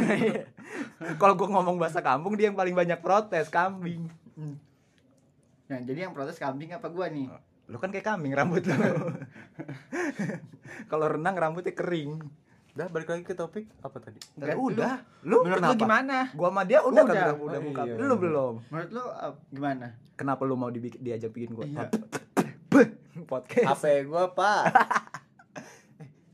Kalau 1.20 1.36
gua 1.36 1.52
ngomong 1.60 1.76
bahasa 1.76 2.00
kampung 2.00 2.40
dia 2.40 2.48
yang 2.48 2.56
paling 2.56 2.72
banyak 2.72 3.04
protes 3.04 3.52
kambing. 3.52 4.08
Nah, 5.66 5.82
jadi 5.82 6.08
yang 6.08 6.14
protes 6.14 6.40
kambing 6.40 6.72
apa 6.72 6.88
gua 6.88 7.12
nih? 7.12 7.28
Lu 7.68 7.76
kan 7.82 7.92
kayak 7.92 8.08
kambing 8.08 8.32
rambut 8.32 8.64
lu. 8.64 8.76
Kalau 10.88 11.06
renang 11.12 11.36
rambutnya 11.36 11.76
kering. 11.76 12.24
Udah 12.76 12.92
balik 12.92 13.08
lagi 13.08 13.24
ke 13.24 13.32
topik 13.32 13.72
Apa 13.80 13.98
tadi? 13.98 14.20
Enggak, 14.36 14.58
udah. 14.58 14.94
Lu, 15.24 15.42
Menurut 15.42 15.58
kenapa? 15.58 15.72
lu 15.72 15.80
gimana? 15.80 16.18
Gua 16.30 16.50
sama 16.50 16.62
dia 16.64 16.80
udah 16.82 16.92
Udah. 17.02 17.04
kan 17.08 17.16
udah, 17.16 17.36
udah 17.40 17.56
Oh, 17.56 17.64
buka. 17.64 17.82
iya. 17.82 17.94
Lu 17.98 18.16
belum. 18.18 18.54
Menurut 18.68 18.90
lu 18.92 19.04
uh, 19.06 19.34
gimana? 19.48 19.86
Kenapa 20.14 20.42
lu 20.44 20.56
mau 20.56 20.68
dibik- 20.68 21.00
diajak 21.00 21.32
bikin 21.32 21.52
gua? 21.52 21.64
Iya. 21.64 21.88
podcast. 23.26 23.80
HP 23.80 23.84
gua, 24.06 24.28
Pak. 24.30 24.64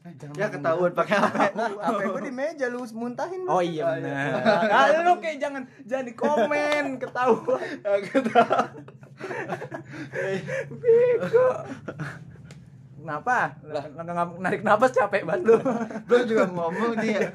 Jangan 0.01 0.33
Ya 0.33 0.49
ketahuan 0.49 0.91
pakai 0.91 1.13
HP. 1.15 1.37
HP 1.77 1.99
gua 2.09 2.21
di 2.21 2.33
meja 2.33 2.65
lu 2.67 2.81
muntahin. 2.91 3.45
Oh 3.45 3.61
iya 3.61 3.85
benar. 3.95 4.41
Ah, 4.67 4.85
lu 4.99 5.21
kayak 5.21 5.37
jangan 5.37 5.63
jangan 5.85 6.05
di 6.05 6.13
komen 6.15 6.85
ketahuan. 7.01 7.61
Bego. 10.73 11.47
Kenapa? 13.01 13.57
Lah 13.65 13.83
narik 14.37 14.61
napas 14.61 14.93
capek 14.93 15.25
banget 15.25 15.41
lu. 15.43 15.57
Belum 16.07 16.23
juga 16.23 16.43
ngomong 16.47 16.93
dia. 17.01 17.33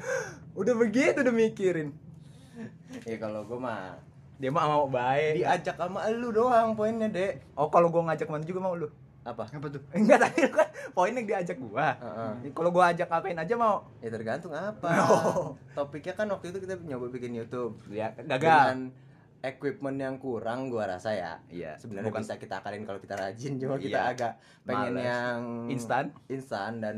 udah 0.55 0.73
begitu 0.73 1.19
udah 1.19 1.35
mikirin. 1.35 1.91
Ya 3.03 3.19
kalau 3.19 3.43
gua 3.43 3.59
mah 3.59 3.81
Dia 4.37 4.53
mah 4.53 4.65
mau 4.65 4.85
baik. 4.87 5.41
diajak 5.41 5.75
sama 5.75 6.05
lu 6.13 6.29
doang 6.29 6.73
poinnya, 6.73 7.09
Dek. 7.09 7.41
Oh 7.53 7.67
kalau 7.67 7.89
gua 7.89 8.07
ngajak 8.07 8.29
mana 8.29 8.45
juga 8.45 8.61
mau 8.61 8.73
lu. 8.73 8.87
Apa? 9.21 9.43
Apa 9.43 9.67
tuh? 9.67 9.83
Enggak 9.91 10.23
tadi 10.23 10.47
lu 10.47 10.55
kan 10.55 10.69
poinnya 10.95 11.21
diajak 11.21 11.57
gua. 11.59 11.97
Heeh. 11.99 12.53
Kalau 12.55 12.69
gua 12.71 12.95
ajak 12.95 13.11
ngapain 13.11 13.35
aja 13.35 13.53
mau. 13.59 13.83
Ya 13.99 14.07
tergantung 14.07 14.55
apa. 14.55 14.87
Oh. 15.03 15.57
Topiknya 15.75 16.13
kan 16.13 16.31
waktu 16.31 16.49
itu 16.49 16.63
kita 16.63 16.79
nyoba 16.79 17.11
bikin 17.11 17.35
YouTube. 17.35 17.75
Ya 17.91 18.15
Dengan 18.15 18.39
gagal. 18.39 18.67
Equipment 19.47 19.95
yang 19.95 20.15
kurang 20.17 20.67
gua 20.67 20.85
rasa 20.89 21.11
ya. 21.11 21.33
Iya. 21.47 21.75
Sebenarnya 21.75 22.11
Bukan- 22.11 22.23
bisa 22.23 22.35
kita 22.35 22.59
akalin 22.59 22.83
kalau 22.83 22.99
kita 22.99 23.15
rajin 23.15 23.55
cuma 23.55 23.75
kita 23.75 23.97
Iya. 23.97 24.11
agak 24.11 24.33
pengen 24.63 24.93
Males. 24.93 25.05
yang 25.05 25.39
Instan. 25.67 26.05
instan 26.27 26.71
dan 26.79 26.97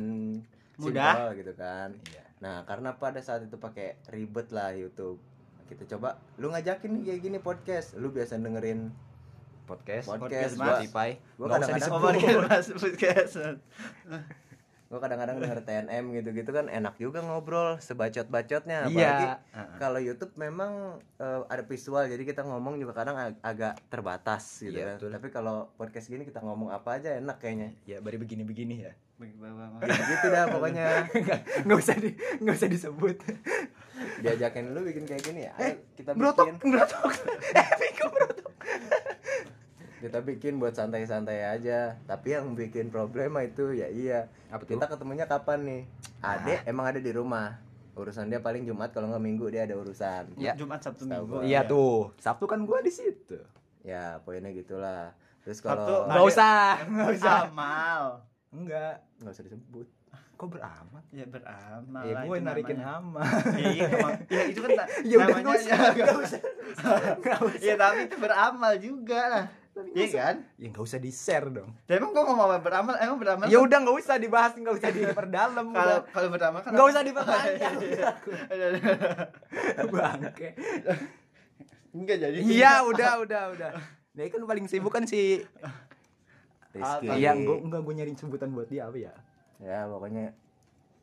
Mudah. 0.76 1.14
simple 1.14 1.32
gitu 1.38 1.54
kan. 1.54 1.90
Iya. 2.06 2.24
Nah, 2.40 2.56
karena 2.64 2.90
pada 2.94 3.20
saat 3.20 3.44
itu 3.44 3.56
pakai 3.56 4.00
ribet 4.10 4.50
lah 4.50 4.72
YouTube. 4.72 5.20
Kita 5.66 5.86
coba 5.88 6.18
lu 6.36 6.50
ngajakin 6.50 7.04
kayak 7.04 7.20
gini 7.20 7.38
podcast. 7.38 7.94
Lu 7.94 8.10
biasa 8.10 8.36
dengerin 8.36 8.90
Podcast, 9.64 10.10
podcast, 10.10 10.58
Mas. 10.58 10.66
Spotify. 10.82 11.10
Gua 11.38 11.46
usah 11.46 11.54
kadang-kadang- 11.62 12.02
podcast 12.02 12.68
podcast. 12.74 13.34
gua 14.90 15.00
kadang-kadang 15.00 15.38
denger 15.42 15.62
TNM 15.62 16.06
gitu-gitu 16.12 16.50
kan 16.50 16.66
enak 16.66 16.98
juga 16.98 17.22
ngobrol 17.22 17.78
sebacot-bacotnya 17.78 18.86
Iya. 18.86 18.90
apalagi 18.90 19.26
Heeh. 19.52 19.78
kalau 19.78 20.00
YouTube 20.00 20.34
memang 20.36 20.72
eh, 21.16 21.42
ada 21.46 21.62
visual 21.62 22.04
jadi 22.04 22.24
kita 22.24 22.42
ngomong 22.42 22.76
juga 22.76 22.94
kadang 22.94 23.14
ag- 23.16 23.38
agak 23.40 23.78
terbatas 23.88 24.44
gitu 24.60 24.74
Iya, 24.74 24.86
kan. 24.86 24.96
betul. 24.98 25.10
Tapi 25.12 25.28
kalau 25.30 25.56
podcast 25.74 26.08
gini 26.08 26.24
kita 26.24 26.40
ngomong 26.40 26.70
apa 26.70 26.98
aja 26.98 27.16
enak 27.16 27.38
kayaknya. 27.38 27.78
Ya 27.84 27.98
bari 28.00 28.18
begini-begini 28.18 28.76
ya. 28.82 28.94
Mas. 29.20 29.36
gitu 29.84 30.28
dah 30.28 30.48
pokoknya. 30.48 31.06
Nggak 31.14 31.40
nggak 31.64 31.78
usah 31.78 31.96
di 31.96 32.10
nggak 32.40 32.56
usah 32.56 32.70
disebut. 32.70 33.16
Diajakin 34.18 34.72
lu 34.72 34.82
bikin 34.82 35.04
kayak 35.04 35.22
gini 35.22 35.44
ya. 35.44 35.54
Ayo 35.56 35.76
kita 35.94 36.12
Brotok, 36.14 36.50
bikin. 36.50 36.72
brotok. 36.72 37.12
Eh, 37.60 37.68
Bego 37.78 38.06
brotok. 38.10 38.48
Kita 40.00 40.24
bikin 40.24 40.64
buat 40.64 40.72
santai-santai 40.72 41.44
aja. 41.44 42.00
Tapi 42.08 42.32
yang 42.32 42.56
bikin 42.56 42.88
problema 42.88 43.44
itu 43.44 43.76
ya 43.76 43.92
iya. 43.92 44.32
Apa 44.48 44.64
tuh? 44.64 44.80
Kita 44.80 44.88
ketemunya 44.88 45.28
kapan 45.28 45.60
nih? 45.68 45.82
Ade 46.24 46.64
emang 46.64 46.88
ada 46.88 47.00
di 47.04 47.12
rumah. 47.12 47.60
Urusan 48.00 48.32
dia 48.32 48.40
paling 48.40 48.64
Jumat 48.64 48.96
kalau 48.96 49.12
nggak 49.12 49.24
Minggu 49.24 49.52
dia 49.52 49.68
ada 49.68 49.76
urusan. 49.76 50.40
Ya. 50.40 50.56
Jumat 50.56 50.80
Sabtu 50.80 51.04
Setahu 51.04 51.28
Minggu. 51.28 51.44
Iya 51.44 51.68
tuh. 51.68 52.16
Sabtu 52.16 52.48
kan 52.48 52.64
gua 52.64 52.80
di 52.80 52.92
situ. 52.96 53.36
Ya, 53.84 54.24
poinnya 54.24 54.56
gitulah. 54.56 55.12
Terus 55.44 55.60
kalau 55.60 56.08
Nggak 56.08 56.26
usah, 56.32 56.80
nggak 56.96 57.10
usah. 57.20 57.36
Amal. 57.52 58.04
Enggak. 58.56 59.04
nggak 59.20 59.34
usah 59.36 59.44
disebut. 59.44 59.88
Kok 60.40 60.48
beramat? 60.56 61.04
Ya 61.12 61.28
beramal. 61.28 62.04
Ya 62.08 62.14
gue 62.24 62.38
narikin 62.40 62.80
namanya. 62.80 63.04
amal. 63.04 63.24
Ya, 63.60 63.68
iya, 63.76 63.88
ya 64.40 64.42
itu 64.48 64.60
kan 64.64 64.70
Ya 65.12 65.16
udah 65.20 65.28
namanya 65.28 65.44
nggak 65.44 65.60
usah, 65.60 65.76
ya, 65.76 65.90
nggak 65.92 66.08
usah. 66.16 66.42
Nggak 67.20 67.40
usah. 67.44 67.60
ya 67.68 67.74
tapi 67.76 68.00
itu 68.08 68.16
beramal 68.16 68.74
juga 68.80 69.20
lah. 69.28 69.46
Iya 69.90 70.08
kan? 70.12 70.36
Ya 70.56 70.68
nggak 70.68 70.84
usah 70.84 70.98
di 70.98 71.10
share 71.10 71.48
dong. 71.50 71.70
Ya, 71.86 71.98
emang 71.98 72.12
gua 72.12 72.24
ngomong 72.24 72.60
beramal, 72.60 72.96
emang 72.98 73.18
beramal 73.18 73.46
Ya 73.46 73.58
udah 73.58 73.78
nggak 73.80 73.98
usah 73.98 74.16
dibahas, 74.16 74.52
nggak 74.54 74.76
usah 74.76 74.90
diperdalam. 74.90 75.66
kalau 75.70 75.98
kalau 76.06 76.28
beramal 76.30 76.60
kan 76.60 76.72
Nggak 76.72 76.82
apa? 76.82 76.92
usah 76.92 77.04
diperpanjang. 77.04 77.76
Bangke. 79.92 80.50
Enggak 81.90 82.18
jadi. 82.20 82.38
Iya, 82.40 82.74
udah, 82.84 83.12
udah, 83.20 83.44
udah. 83.52 83.72
Dia 84.12 84.26
kan 84.28 84.42
paling 84.44 84.66
sibuk 84.68 84.92
kan 84.92 85.06
si 85.06 85.42
Rizky. 86.70 87.08
Iya, 87.10 87.34
gua 87.40 87.58
enggak 87.60 87.82
gua 87.82 87.94
nyariin 87.96 88.16
sebutan 88.16 88.52
buat 88.52 88.70
dia 88.70 88.86
apa 88.86 88.98
ya? 89.00 89.14
Ya, 89.58 89.86
pokoknya 89.86 90.32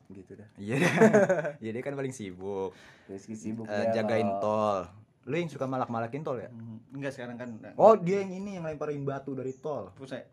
gitu 0.09 0.33
dah. 0.33 0.47
Iya. 0.55 0.75
Iya, 1.63 1.71
dia 1.73 1.83
kan 1.83 1.93
paling 1.93 2.11
sibuk. 2.11 2.71
Rizky 3.05 3.35
sibuk 3.35 3.67
Eh, 3.67 3.75
dia 3.85 3.99
jagain 3.99 4.29
tol. 4.39 4.87
Lu 5.27 5.35
yang 5.35 5.51
suka 5.51 5.65
malak-malakin 5.65 6.23
tol 6.23 6.39
ya? 6.39 6.47
Hmm, 6.47 6.79
Enggak 6.89 7.11
sekarang 7.11 7.35
kan. 7.35 7.49
Oh, 7.75 7.93
dia 7.93 8.23
yang 8.23 8.31
ini 8.33 8.55
yang 8.55 8.63
lemparin 8.63 9.03
batu 9.03 9.31
dari 9.31 9.51
tol. 9.53 9.91
Pusat. 9.93 10.23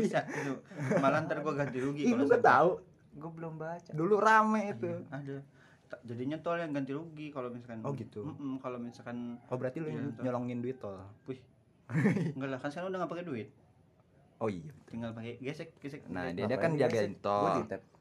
Bisa 0.00 0.24
itu. 0.24 0.56
Malah 0.96 1.22
ntar 1.22 1.40
gua 1.40 1.52
ganti 1.54 1.76
rugi 1.76 2.02
Ih, 2.02 2.16
nggak 2.16 2.40
tahu. 2.40 2.80
Gue 3.12 3.30
belum 3.30 3.54
baca. 3.54 3.90
Dulu 3.90 4.16
rame 4.16 4.72
itu. 4.72 4.88
Ada. 5.08 5.44
Ta- 5.86 6.00
Jadinya 6.02 6.38
tol 6.38 6.56
yang 6.56 6.72
ganti 6.72 6.90
rugi 6.90 7.28
kalau 7.28 7.52
misalkan. 7.52 7.84
Oh, 7.84 7.92
gitu. 7.92 8.24
Mm-mm, 8.24 8.56
kalau 8.58 8.80
misalkan 8.80 9.36
Oh, 9.46 9.54
berarti 9.54 9.78
lu 9.78 9.88
Iya, 9.88 10.08
nyolongin 10.20 10.58
duit 10.58 10.80
tol. 10.80 10.96
Wih. 11.26 11.36
Enggak 12.34 12.48
lah, 12.48 12.58
kan 12.58 12.70
sekarang 12.70 12.88
udah 12.88 12.98
nggak 13.02 13.12
pakai 13.12 13.26
duit. 13.26 13.48
Oh 14.38 14.48
iya. 14.48 14.72
Tinggal 14.86 15.12
pakai 15.12 15.36
gesek, 15.36 15.76
gesek. 15.76 16.00
Nah, 16.08 16.32
gesek. 16.32 16.36
dia, 16.38 16.44
dia 16.48 16.56
kan 16.56 16.72
jagain 16.72 17.12
Gue 17.12 17.20
tol. 17.20 17.60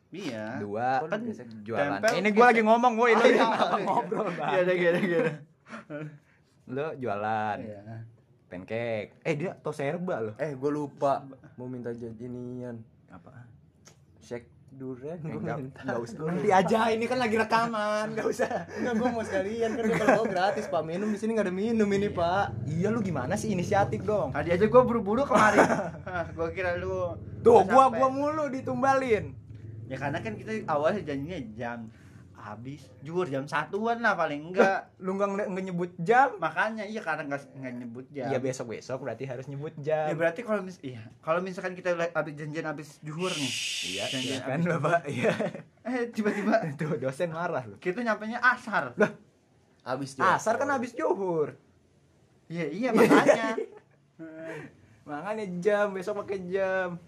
Iya. 0.09 0.45
Dua 0.57 1.03
kan 1.03 1.19
jualan. 1.61 1.99
tempel, 1.99 2.09
Eh, 2.09 2.17
ini 2.17 2.29
gua 2.31 2.37
gesek. 2.39 2.49
lagi 2.49 2.61
ngomong, 2.63 2.93
lu 2.95 3.01
Oh, 3.01 3.07
iya. 3.09 3.17
kenapa 3.19 3.77
ngobrol, 3.77 4.27
Bang? 4.31 4.49
Iya, 4.55 4.61
Lu 6.69 6.87
jualan 6.95 7.57
Iya. 7.57 8.05
pancake. 8.45 9.09
Eh, 9.21 9.33
dia 9.35 9.53
tos 9.55 9.75
serba 9.75 10.21
loh. 10.21 10.35
Eh, 10.37 10.53
gue 10.53 10.71
lupa 10.71 11.25
mau 11.53 11.65
minta 11.65 11.89
jadian 11.91 12.77
Apa? 13.09 13.45
shake 14.19 14.45
durian. 14.69 15.17
Eh, 15.17 15.33
Gue 15.33 15.41
Enggak, 15.41 15.97
usah. 15.99 16.17
Nanti 16.23 16.49
aja, 16.49 16.79
ini 16.89 17.05
kan 17.05 17.17
lagi 17.17 17.35
rekaman, 17.35 18.13
enggak 18.13 18.27
usah. 18.27 18.69
Enggak, 18.71 18.93
gue 18.95 19.09
mau 19.09 19.23
sekalian 19.23 19.69
kan 19.73 19.85
kalau 19.91 20.09
mau 20.15 20.25
gratis 20.25 20.65
pak 20.65 20.81
minum 20.83 21.09
di 21.09 21.17
sini 21.17 21.33
nggak 21.33 21.45
ada 21.45 21.55
minum 21.55 21.89
ini 21.89 22.09
pak. 22.09 22.53
Iya, 22.65 22.89
lu 22.89 23.01
gimana 23.01 23.33
sih 23.33 23.49
inisiatif 23.49 24.01
dong? 24.03 24.29
Tadi 24.29 24.49
aja 24.49 24.65
gua 24.65 24.81
buru-buru 24.83 25.25
kemarin. 25.25 25.65
Hah, 26.05 26.25
gua 26.31 26.49
kira 26.49 26.77
lu 26.77 27.17
Tuh, 27.41 27.65
gua 27.65 27.89
sampai. 27.89 27.97
gua 27.97 28.09
mulu 28.09 28.43
ditumbalin. 28.47 29.33
Ya 29.89 29.97
karena 29.97 30.21
kan 30.21 30.33
kita 30.33 30.51
awalnya 30.65 31.01
janjinya 31.01 31.39
jam 31.55 31.89
habis 32.39 32.81
juhur 32.99 33.27
jam 33.27 33.43
satuan 33.43 33.99
lah 33.99 34.15
paling 34.15 34.49
enggak. 34.49 34.89
Lu 34.97 35.13
enggak 35.13 35.45
enggak 35.45 35.65
nyebut 35.65 35.91
jam. 35.99 36.35
Makanya 36.37 36.83
iya 36.83 36.99
karena 36.99 37.27
enggak 37.27 37.43
enggak 37.53 37.73
nyebut 37.75 38.05
jam. 38.09 38.31
Iya, 38.31 38.39
besok-besok 38.39 38.97
berarti 39.03 39.23
harus 39.23 39.45
nyebut 39.45 39.75
Ya 39.77 40.07
jam. 40.07 40.15
berarti 40.15 40.41
kalau 40.41 40.61
mis 40.63 40.79
iya, 40.79 41.03
kalau 41.19 41.39
misalkan 41.39 41.75
kita 41.75 41.93
habis 42.11 42.33
janjian 42.33 42.65
habis 42.65 42.89
juhur 42.99 43.29
nih. 43.29 43.53
Iya, 43.89 44.03
Janjian 44.07 44.31
iya 44.31 44.39
kan 44.41 44.51
habis 44.55 44.71
Bapak. 44.73 44.99
Iya. 45.05 45.33
Eh 45.83 46.01
tiba-tiba 46.09 46.53
Tuh, 46.79 46.95
dosen 46.95 47.29
marah 47.29 47.63
lu. 47.67 47.75
kita 47.77 47.99
nyampenya 47.99 48.39
asar. 48.39 48.95
Abis 49.83 50.15
Asar 50.15 50.55
kan 50.55 50.69
habis 50.69 50.95
juhur. 50.95 51.59
Iya 52.47 52.65
iya 52.67 52.89
makanya. 52.91 53.55
Makanya 55.09 55.45
jam, 55.57 55.89
besok 55.89 56.21
pakai 56.21 56.45
jam. 56.45 57.01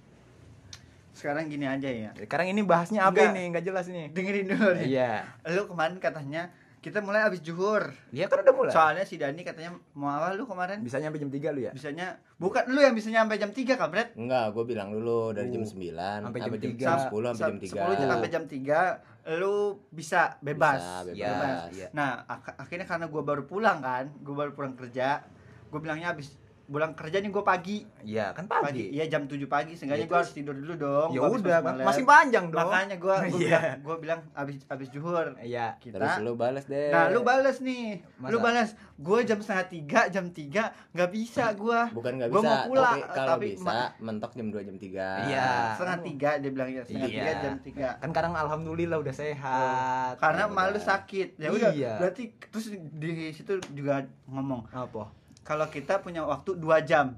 Sekarang 1.22 1.46
gini 1.46 1.64
aja 1.64 1.86
ya. 1.86 2.10
Sekarang 2.18 2.50
ini 2.50 2.66
bahasnya 2.66 3.06
apa 3.06 3.14
Enggak. 3.14 3.30
ini? 3.32 3.42
Enggak 3.48 3.64
jelas 3.64 3.86
nih. 3.86 4.10
Dengerin 4.10 4.46
dulu 4.50 4.70
nih. 4.74 4.88
Iya. 4.90 5.14
Lu 5.48 5.70
kemarin 5.70 6.02
katanya 6.02 6.50
kita 6.82 6.98
mulai 6.98 7.22
habis 7.22 7.46
juhur. 7.46 7.94
Dia 8.10 8.26
kan 8.26 8.42
udah 8.42 8.56
mulai. 8.58 8.74
Soalnya 8.74 9.06
si 9.06 9.22
Dani 9.22 9.46
katanya 9.46 9.70
mau 9.94 10.10
awal 10.10 10.34
lu 10.34 10.50
kemarin 10.50 10.82
Bisa 10.82 10.98
nyampe 10.98 11.22
jam 11.22 11.30
3 11.30 11.54
lu 11.54 11.62
ya? 11.62 11.72
bisanya 11.72 12.18
bukan 12.36 12.66
lu 12.68 12.82
yang 12.82 12.98
bisa 12.98 13.14
nyampe 13.14 13.38
jam 13.38 13.54
3 13.54 13.78
kabret. 13.78 14.18
Enggak, 14.18 14.50
gue 14.50 14.64
bilang 14.66 14.90
dulu 14.90 15.30
dari 15.30 15.54
jam 15.54 15.62
Uh, 15.62 15.70
9 15.70 16.26
sampai 16.26 16.40
jam 16.42 16.50
jam, 16.50 16.64
tiga. 16.74 16.90
10 17.06 17.22
sampai 17.30 17.38
jam 17.38 17.56
3. 17.62 18.02
10 18.02 18.10
sampai 18.10 18.30
jam 18.30 18.44
3 18.50 19.38
lu 19.38 19.56
bisa 19.94 20.42
bebas. 20.42 20.82
Bisa, 20.82 21.06
bebas. 21.06 21.14
Iya, 21.14 21.54
iya. 21.78 21.88
Nah, 21.94 22.26
ak- 22.26 22.58
akhirnya 22.58 22.90
karena 22.90 23.06
gua 23.06 23.22
baru 23.22 23.46
pulang 23.46 23.78
kan, 23.78 24.10
gua 24.18 24.36
baru 24.42 24.58
pulang 24.58 24.74
kerja, 24.74 25.22
gua 25.70 25.78
bilangnya 25.78 26.10
habis 26.10 26.34
pulang 26.72 26.96
kerja 26.96 27.20
nih 27.20 27.28
gua 27.28 27.44
pagi. 27.44 27.84
Iya, 28.02 28.32
kan 28.32 28.48
Pagi. 28.48 28.88
Iya 28.90 29.06
jam 29.06 29.28
7 29.28 29.36
pagi, 29.46 29.76
seenggaknya 29.76 30.08
gua 30.08 30.24
terus? 30.24 30.32
harus 30.32 30.34
tidur 30.34 30.56
dulu 30.56 30.74
dong. 30.74 31.10
Ya 31.12 31.20
gua 31.20 31.30
udah, 31.30 31.60
masih 31.84 32.04
panjang 32.04 32.46
dong. 32.48 32.64
Makanya 32.64 32.96
gua 32.96 33.16
gua, 33.22 33.38
Iya. 33.38 33.60
bilang, 33.60 33.84
gua 33.84 33.96
bilang 34.00 34.20
habis 34.32 34.56
habis 34.66 34.88
juhur. 34.88 35.36
Iya. 35.38 35.76
Kita 35.78 36.00
Terus 36.00 36.24
lu 36.24 36.34
balas 36.34 36.66
deh. 36.66 36.88
Nah, 36.90 37.12
lu 37.12 37.22
bales 37.22 37.60
nih. 37.60 38.00
Lu 38.24 38.40
Masa? 38.40 38.46
balas. 38.48 38.70
Gua 38.96 39.20
jam 39.22 39.38
setengah 39.38 39.68
tiga, 39.68 40.02
jam 40.08 40.26
3 40.26 40.64
nggak 40.96 41.10
bisa 41.12 41.44
gua. 41.54 41.92
Bukan 41.92 42.12
nggak 42.16 42.30
Gua 42.30 42.40
bisa, 42.40 42.50
mau 42.50 42.64
pulang, 42.66 42.98
tapi 42.98 43.12
kalau 43.12 43.30
tapi 43.36 43.48
bisa 43.52 43.76
mentok 44.00 44.32
jam 44.32 44.48
2 44.48 44.64
jam 44.64 44.76
3. 44.78 45.28
Iya. 45.28 45.50
Setengah 45.76 46.00
tiga 46.02 46.30
dia 46.40 46.50
bilang 46.50 46.70
ya, 46.70 46.82
setengah 46.82 47.06
Iya. 47.06 47.20
tiga 47.20 47.32
jam 47.38 47.56
tiga. 47.60 47.88
Kan 48.00 48.10
sekarang 48.10 48.34
alhamdulillah 48.34 48.98
udah 48.98 49.14
sehat. 49.14 50.14
Karena 50.18 50.44
Ya 50.46 50.48
malu 50.48 50.80
sakit. 50.80 51.28
Ya 51.36 51.50
udah. 51.52 51.72
Iya. 51.72 51.94
Berarti 52.00 52.24
terus 52.40 52.66
di 52.74 53.12
situ 53.30 53.60
juga 53.72 54.02
ngomong 54.26 54.72
apa? 54.72 55.21
Kalau 55.42 55.66
kita 55.68 56.00
punya 56.02 56.22
waktu 56.24 56.58
2 56.58 56.82
jam. 56.86 57.18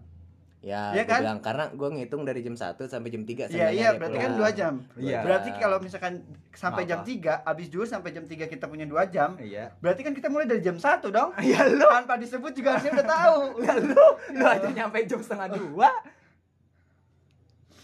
Ya, 0.64 0.96
Iya 0.96 1.04
gua 1.04 1.12
kan? 1.12 1.22
bilang 1.28 1.40
karena 1.44 1.66
gua 1.76 1.90
ngitung 1.92 2.24
dari 2.24 2.40
jam 2.40 2.56
1 2.56 2.80
sampai 2.88 3.12
jam 3.12 3.28
3 3.28 3.52
Iya 3.52 3.68
iya 3.76 3.90
berarti 4.00 4.16
kan 4.16 4.32
2 4.40 4.48
jam. 4.56 4.74
Iya. 4.96 5.20
Berarti 5.20 5.50
kalau 5.60 5.78
misalkan 5.84 6.24
sampai 6.56 6.88
jam 6.88 7.04
Apa? 7.04 7.44
3, 7.44 7.44
habis 7.44 7.68
juhur 7.68 7.84
sampai 7.84 8.16
jam 8.16 8.24
3 8.24 8.48
kita 8.48 8.72
punya 8.72 8.88
2 8.88 8.96
jam. 9.12 9.36
Iya. 9.36 9.76
Berarti 9.84 10.08
kan 10.08 10.16
kita 10.16 10.32
mulai 10.32 10.48
dari 10.48 10.64
jam 10.64 10.80
1 10.80 11.04
dong. 11.12 11.36
Iya 11.44 11.68
lu. 11.68 11.84
Tanpa 11.84 12.16
disebut 12.16 12.56
juga 12.56 12.80
harusnya 12.80 12.96
udah 12.96 13.08
tahu. 13.12 13.40
Lah 13.60 13.78
lu, 13.92 14.06
lu 14.40 14.44
aja 14.48 14.68
nyampe 14.72 15.04
jam 15.04 15.20
setengah 15.20 15.52
dua. 15.52 15.92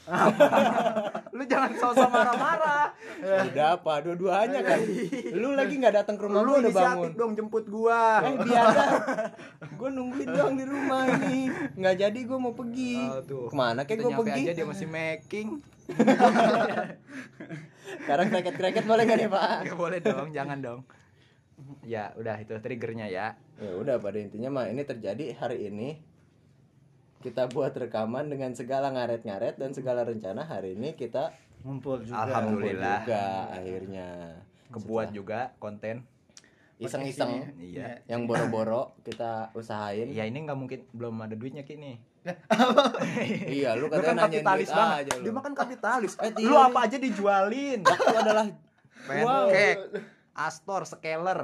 lu 1.37 1.43
jangan 1.45 1.71
sosok 1.77 2.09
marah-marah 2.09 2.89
Udah 3.19 3.75
apa 3.75 3.93
dua-duanya 4.01 4.59
kan. 4.63 4.79
Lu 5.35 5.53
lagi 5.53 5.75
nggak 5.75 5.95
datang 6.03 6.15
ke 6.15 6.23
rumah 6.23 6.41
lu 6.41 6.55
gua 6.55 6.59
udah 6.63 6.73
bangun. 6.73 7.11
dong 7.15 7.31
jemput 7.35 7.65
gua 7.67 8.23
Eh 8.23 8.35
biasa. 8.47 8.83
gue 9.79 9.89
nungguin 9.91 10.27
doang 10.31 10.55
di 10.55 10.65
rumah 10.67 11.03
ini. 11.07 11.51
Nggak 11.75 11.95
jadi 11.99 12.19
gue 12.19 12.37
mau 12.39 12.53
pergi. 12.55 12.95
Oh. 13.29 13.51
Ke 13.51 13.55
mana 13.55 13.83
kayak 13.83 14.07
nyampe 14.07 14.23
pergi? 14.23 14.41
aja 14.47 14.51
dia 14.55 14.67
masih 14.67 14.87
making 14.87 15.47
Sekarang 18.05 18.27
kreket-kreket 18.29 18.85
boleh 18.85 19.03
nggak 19.05 19.19
nih 19.19 19.29
pak? 19.29 19.53
Gak 19.65 19.77
boleh 19.77 19.99
dong, 19.99 20.27
jangan 20.29 20.57
dong. 20.61 20.81
Ya, 21.83 22.13
udah 22.15 22.39
itu 22.39 22.53
triggernya 22.61 23.09
ya. 23.09 23.27
Ya 23.59 23.71
udah 23.75 23.99
pada 23.99 24.21
intinya 24.21 24.53
mah 24.53 24.65
ini 24.69 24.85
terjadi 24.85 25.35
hari 25.35 25.67
ini 25.67 25.99
kita 27.19 27.47
buat 27.47 27.71
rekaman 27.71 28.27
dengan 28.27 28.51
segala 28.51 28.89
ngaret-ngaret 28.89 29.55
dan 29.55 29.71
segala 29.71 30.03
rencana 30.03 30.41
hari 30.41 30.73
ini 30.73 30.93
kita 30.93 31.35
ngumpul 31.61 31.99
juga 31.99 32.23
Alhamdulillah. 32.25 33.03
juga 33.03 33.23
akhirnya 33.51 34.07
Kebuat 34.69 35.07
juga 35.11 35.39
konten. 35.57 36.05
iseng-iseng 36.79 37.51
Iya. 37.59 37.99
yang 38.07 38.23
boro-boro 38.23 38.95
kita 39.03 39.51
usahain 39.51 40.07
Ya 40.07 40.23
ini 40.23 40.39
nggak 40.39 40.55
mungkin 40.55 40.79
belum 40.89 41.19
ada 41.19 41.35
duitnya 41.35 41.63
kini. 41.63 41.99
iya 43.49 43.75
lu 43.75 43.87
kan 43.87 43.99
katanya 43.99 44.15
nanyain 44.21 44.23
kapitalis 44.39 44.69
duit 44.69 44.77
banget. 44.77 44.95
aja 44.97 45.11
lu 45.11 45.23
Dia 45.23 45.33
makan 45.33 45.53
kapitalis. 45.53 46.11
Eh, 46.17 46.31
lu 46.39 46.53
iya. 46.53 46.67
apa 46.67 46.79
aja 46.81 46.97
dijualin. 46.97 47.79
itu 47.81 48.15
adalah 48.15 48.45
Pancake, 49.01 49.83
Astor, 50.33 50.81
Scaler. 50.85 51.39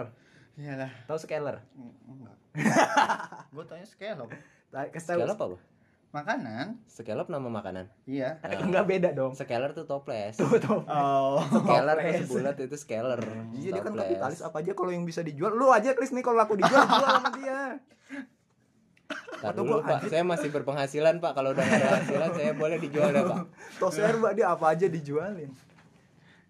iyalah 0.55 0.91
Tahu 1.03 1.17
Scaler? 1.17 1.59
enggak 2.05 2.35
gue 3.51 3.63
tanya 3.65 3.83
scallop 3.83 4.31
Kasih 4.75 5.15
scallop 5.15 5.39
apa? 5.39 5.57
Makanan. 6.15 6.79
Scallop 6.87 7.27
nama 7.27 7.47
makanan? 7.47 7.91
Iya. 8.07 8.39
Enggak 8.63 8.87
beda 8.87 9.09
dong. 9.11 9.35
scaler 9.35 9.71
tuh 9.75 9.83
toples. 9.83 10.35
Oh. 10.87 11.39
Scaler 11.67 11.95
Toples. 11.99 12.15
tuh 12.23 12.27
bulat 12.31 12.55
itu 12.59 12.77
scaler. 12.79 13.19
Iya 13.55 13.69
dia 13.75 13.81
kan 13.83 13.93
kapitalis. 13.95 14.39
Apa 14.39 14.63
aja 14.63 14.71
kalau 14.71 14.91
yang 14.95 15.03
bisa 15.03 15.19
dijual. 15.23 15.51
Lu 15.51 15.71
aja 15.71 15.91
Chris 15.91 16.15
nih 16.15 16.23
kalau 16.23 16.39
laku 16.39 16.55
dijual 16.59 16.83
jual 16.87 17.03
sama 17.03 17.29
dia. 17.35 17.59
Atau 19.45 19.67
dulu 19.67 19.83
pak. 19.83 20.07
saya 20.07 20.23
masih 20.23 20.49
berpenghasilan 20.55 21.19
pak. 21.19 21.31
Kalau 21.35 21.51
udah 21.51 21.63
ada 21.63 21.99
penghasilan 21.99 22.31
saya 22.31 22.51
boleh 22.55 22.77
dijual 22.79 23.11
ya 23.11 23.23
pak. 23.27 23.43
Toser 23.79 24.15
mbak 24.15 24.33
dia 24.39 24.47
apa 24.51 24.65
aja 24.71 24.87
dijualin. 24.87 25.51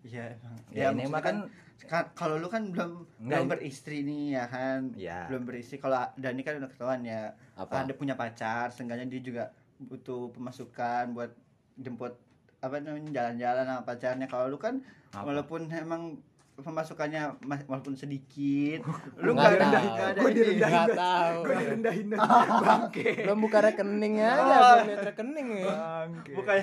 iya 0.05 0.38
emang. 0.38 0.55
Ya, 0.70 0.94
ini 0.94 1.10
maksudnya 1.10 1.10
mah 1.10 1.22
kan 1.25 1.36
kan 1.50 1.65
kalau 2.13 2.36
lu 2.36 2.48
kan 2.48 2.65
belum 2.67 3.03
Enggak, 3.17 3.29
belum 3.36 3.48
beristri 3.50 3.98
nih 4.01 4.34
ya 4.34 4.46
kan 4.46 4.79
Iya. 4.94 5.27
belum 5.27 5.44
beristri 5.44 5.77
kalau 5.77 6.01
Dani 6.13 6.41
kan 6.41 6.58
udah 6.58 6.67
ketahuan 6.67 7.01
ya 7.01 7.29
Apa? 7.53 7.84
ada 7.84 7.94
punya 7.94 8.13
pacar 8.13 8.70
seenggaknya 8.70 9.05
dia 9.05 9.22
juga 9.22 9.44
butuh 9.77 10.32
pemasukan 10.32 11.12
buat 11.12 11.36
jemput 11.75 12.15
apa 12.58 12.79
namanya 12.79 13.12
jalan-jalan 13.13 13.63
sama 13.65 13.82
pacarnya 13.84 14.25
kalau 14.25 14.48
lu 14.48 14.58
kan 14.58 14.79
Apa? 15.12 15.27
walaupun 15.27 15.67
emang 15.67 16.17
pemasukannya 16.55 17.22
mas- 17.41 17.65
walaupun 17.65 17.94
sedikit 17.94 18.79
Nggak 18.82 19.20
lu 19.20 19.32
nggak 19.34 19.51
ada 19.51 19.60
tahu. 19.60 19.75
nggak 19.86 20.08
ada 20.08 20.15
Gua 20.15 20.25
ini. 20.25 20.38
direndahin. 20.38 20.72
nggak 20.72 20.88
dah. 20.88 20.98
tahu 20.98 21.38
Gue 21.41 21.55
direndahin 21.60 22.05
dah. 22.08 22.20
bangke. 22.63 23.10
belum 23.22 23.39
buka 23.41 23.58
rekeningnya 23.62 24.29
aja 24.32 24.55
Oh. 24.55 24.75
lihat 24.82 25.01
rekening 25.05 25.50
ya 25.53 25.65
Bangke. 25.67 26.32
bukan 26.34 26.55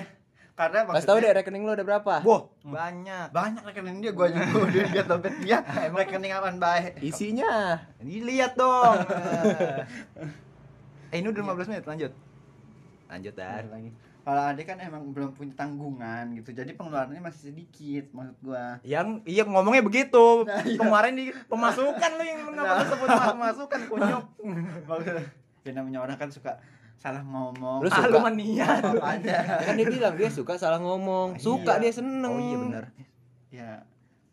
karena 0.53 0.85
kasih 0.85 1.03
tahu 1.03 1.17
deh 1.17 1.31
rekening 1.33 1.61
lu 1.61 1.71
ada 1.71 1.81
berapa 1.81 2.13
Boh, 2.21 2.53
banyak. 2.61 3.33
banyak 3.33 3.61
rekening 3.63 3.95
dia 3.99 4.11
gua 4.11 4.27
juga 4.29 4.45
udah 4.61 4.83
lihat 4.93 5.05
dompet 5.07 5.33
dia 5.41 5.57
rekening 5.97 6.29
apaan 6.29 6.57
baik 6.57 7.01
isinya 7.01 7.77
Dilihat 7.97 8.53
dong. 8.53 9.01
eh 11.09 11.15
ini 11.15 11.27
udah 11.27 11.41
15 11.43 11.69
menit 11.69 11.83
lanjut. 11.83 12.11
Lanjut 13.05 13.33
dah. 13.33 13.59
Ada 13.59 13.69
lagi. 13.71 13.89
Kalau 14.23 14.41
adik 14.47 14.65
kan 14.65 14.77
emang 14.79 15.03
belum 15.11 15.29
punya 15.33 15.53
tanggungan 15.53 16.31
gitu, 16.33 16.49
jadi 16.49 16.71
pengeluarannya 16.71 17.19
masih 17.19 17.49
sedikit 17.49 18.07
maksud 18.13 18.35
gua. 18.39 18.77
Yang 18.81 19.19
iya 19.25 19.43
ngomongnya 19.43 19.81
begitu. 19.81 20.47
Nah, 20.47 20.63
iya. 20.63 20.77
Kemarin 20.79 21.13
di 21.13 21.25
pemasukan 21.45 22.09
lu 22.13 22.23
yang 22.23 22.39
Nah. 22.47 22.53
ngapa 22.55 22.83
sebut 22.87 23.07
pemasukan 23.09 23.79
kunyuk. 23.89 24.23
Maksudnya, 24.85 25.23
ya 25.61 25.71
namanya 25.75 25.99
orang 25.99 26.15
kan 26.15 26.29
suka 26.29 26.55
salah 27.03 27.19
ngomong. 27.21 27.83
Lu 27.83 27.87
Ah, 27.87 27.95
suka? 27.99 28.07
lu 28.07 28.19
mania. 28.21 28.63
apa 28.63 29.05
aja. 29.13 29.35
kan 29.61 29.75
dia 29.75 29.85
bilang 29.85 30.15
dia 30.15 30.29
suka 30.29 30.55
salah 30.55 30.79
ngomong 30.79 31.35
suka 31.35 31.75
Iya. 31.75 31.81
dia 31.81 31.91
seneng 31.93 32.31
Oh 32.31 32.39
iya 32.39 32.55
benar. 32.57 32.85
Ya 33.49 33.69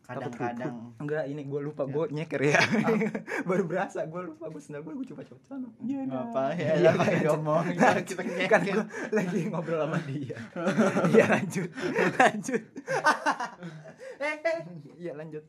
kadang-kadang 0.01 0.91
Enggak, 0.97 1.23
ini 1.25 1.41
gue 1.41 1.61
lupa 1.61 1.83
gue 1.85 2.03
nyeker 2.09 2.41
ya. 2.41 2.59
Baru 3.47 3.63
berasa 3.65 4.03
gue 4.03 4.21
lupa 4.25 4.47
gue 4.47 4.59
sendal 4.59 4.81
gue 4.81 4.91
gue 4.93 5.07
coba 5.07 5.23
coba 5.23 5.39
sana. 5.41 5.67
Iya 5.79 5.99
dah. 6.05 6.19
apa 6.25 6.43
ya 6.53 6.71
lah 6.81 6.93
pakai 6.95 7.19
ngomong 7.25 7.63
kita 8.07 8.21
kan 8.47 8.59
nyeker. 8.59 8.61
gue 8.61 8.85
lagi 9.09 9.39
ngobrol 9.47 9.79
sama 9.79 9.99
dia. 10.03 10.37
Iya 11.11 11.25
lanjut, 11.29 11.69
lanjut. 12.13 12.61
Eh, 14.17 14.35
eh. 14.37 14.59
Iya 14.97 15.11
lanjut. 15.13 15.43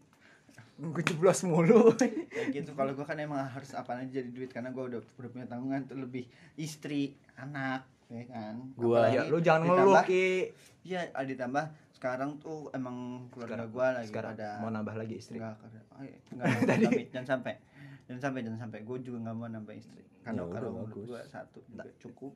Gue 0.74 1.02
jeblos 1.02 1.40
mulu. 1.42 1.92
Kayak 1.94 2.48
gitu 2.50 2.70
kalau 2.72 2.92
gua 2.92 3.04
kan 3.04 3.16
emang 3.16 3.44
harus 3.44 3.70
apa 3.72 3.96
aja 3.96 4.08
jadi 4.14 4.28
duit 4.28 4.48
karena 4.48 4.68
gua 4.68 4.88
udah 4.88 5.00
udah 5.14 5.30
punya 5.30 5.46
tanggungan 5.46 5.84
tuh 5.84 5.96
lebih 5.96 6.24
istri, 6.54 7.12
anak, 7.34 7.84
ya 8.08 8.24
kan. 8.26 8.54
Gua- 8.74 9.06
Ya 9.06 9.24
lu 9.24 9.38
jangan 9.38 9.68
ngeluh 9.68 10.02
ki. 10.02 10.50
Iya, 10.82 11.12
ah, 11.12 11.22
ditambah 11.22 11.64
sekarang 11.92 12.36
tuh 12.36 12.66
emang 12.72 13.28
keluarga 13.28 13.62
gua 13.64 13.94
lagi 13.94 14.10
sekarang 14.10 14.34
pada 14.34 14.58
mau 14.58 14.68
nambah 14.68 14.94
lagi 14.96 15.14
istri. 15.16 15.38
Enggak, 15.38 15.54
karena 15.60 15.80
oh, 15.92 16.02
iya, 16.02 16.18
tapi 16.82 17.02
jangan 17.08 17.28
sampai. 17.30 17.54
Jangan 18.02 18.20
sampai, 18.20 18.40
jangan 18.42 18.60
sampai. 18.60 18.78
Gue 18.82 18.98
juga 18.98 19.18
nggak 19.22 19.36
mau 19.36 19.46
nambah 19.46 19.74
istri. 19.74 20.02
Kalau 20.20 20.44
Ya 20.44 20.52
kalau 20.52 20.68
menurut 20.74 21.06
gue 21.06 21.20
satu 21.24 21.62
juga 21.64 21.86
cukup. 21.96 22.32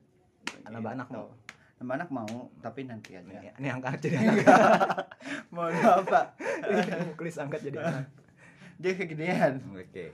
Nambah 0.62 0.92
anak 0.94 1.08
Gitu. 1.08 1.18
mau? 1.18 1.26
Nambah 1.76 1.94
anak 1.94 2.10
mau, 2.10 2.34
tapi 2.56 2.80
nanti 2.82 3.10
aja. 3.12 3.26
Nih, 3.26 3.50
ini 3.52 3.68
angkat 3.68 3.98
jadi 3.98 4.16
anak. 4.22 4.36
mau 5.50 5.66
apa? 5.66 6.32
Klis 7.14 7.36
angkat 7.36 7.60
jadi 7.64 7.82
anak. 7.82 8.06
Dia 8.76 8.92
kegedean. 8.94 9.60
Oke. 9.72 10.12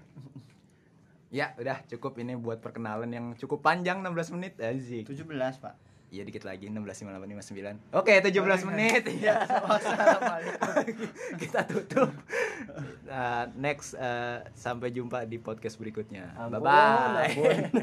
Ya, 1.32 1.56
udah 1.56 1.80
cukup 1.88 2.20
ini 2.20 2.36
buat 2.36 2.60
perkenalan 2.60 3.08
yang 3.08 3.26
cukup 3.40 3.64
panjang 3.64 4.04
16 4.04 4.36
menit 4.36 4.52
Azik. 4.60 5.08
17, 5.08 5.24
Pak. 5.64 5.74
Iya 6.12 6.28
dikit 6.28 6.44
lagi 6.44 6.68
16 6.68 7.08
58 7.08 7.56
59. 7.56 7.96
Oke, 7.96 8.20
17 8.20 8.68
menit. 8.68 9.02
Iya. 9.16 9.48
Kita 11.40 11.64
tutup. 11.64 12.12
Uh, 13.08 13.48
next 13.56 13.96
uh, 13.96 14.44
sampai 14.52 14.92
jumpa 14.92 15.24
di 15.24 15.40
podcast 15.40 15.80
berikutnya. 15.80 16.36
Bye 16.36 16.52
Ampun, 16.52 16.60
bye. 16.60 17.32
ampun. 17.32 17.80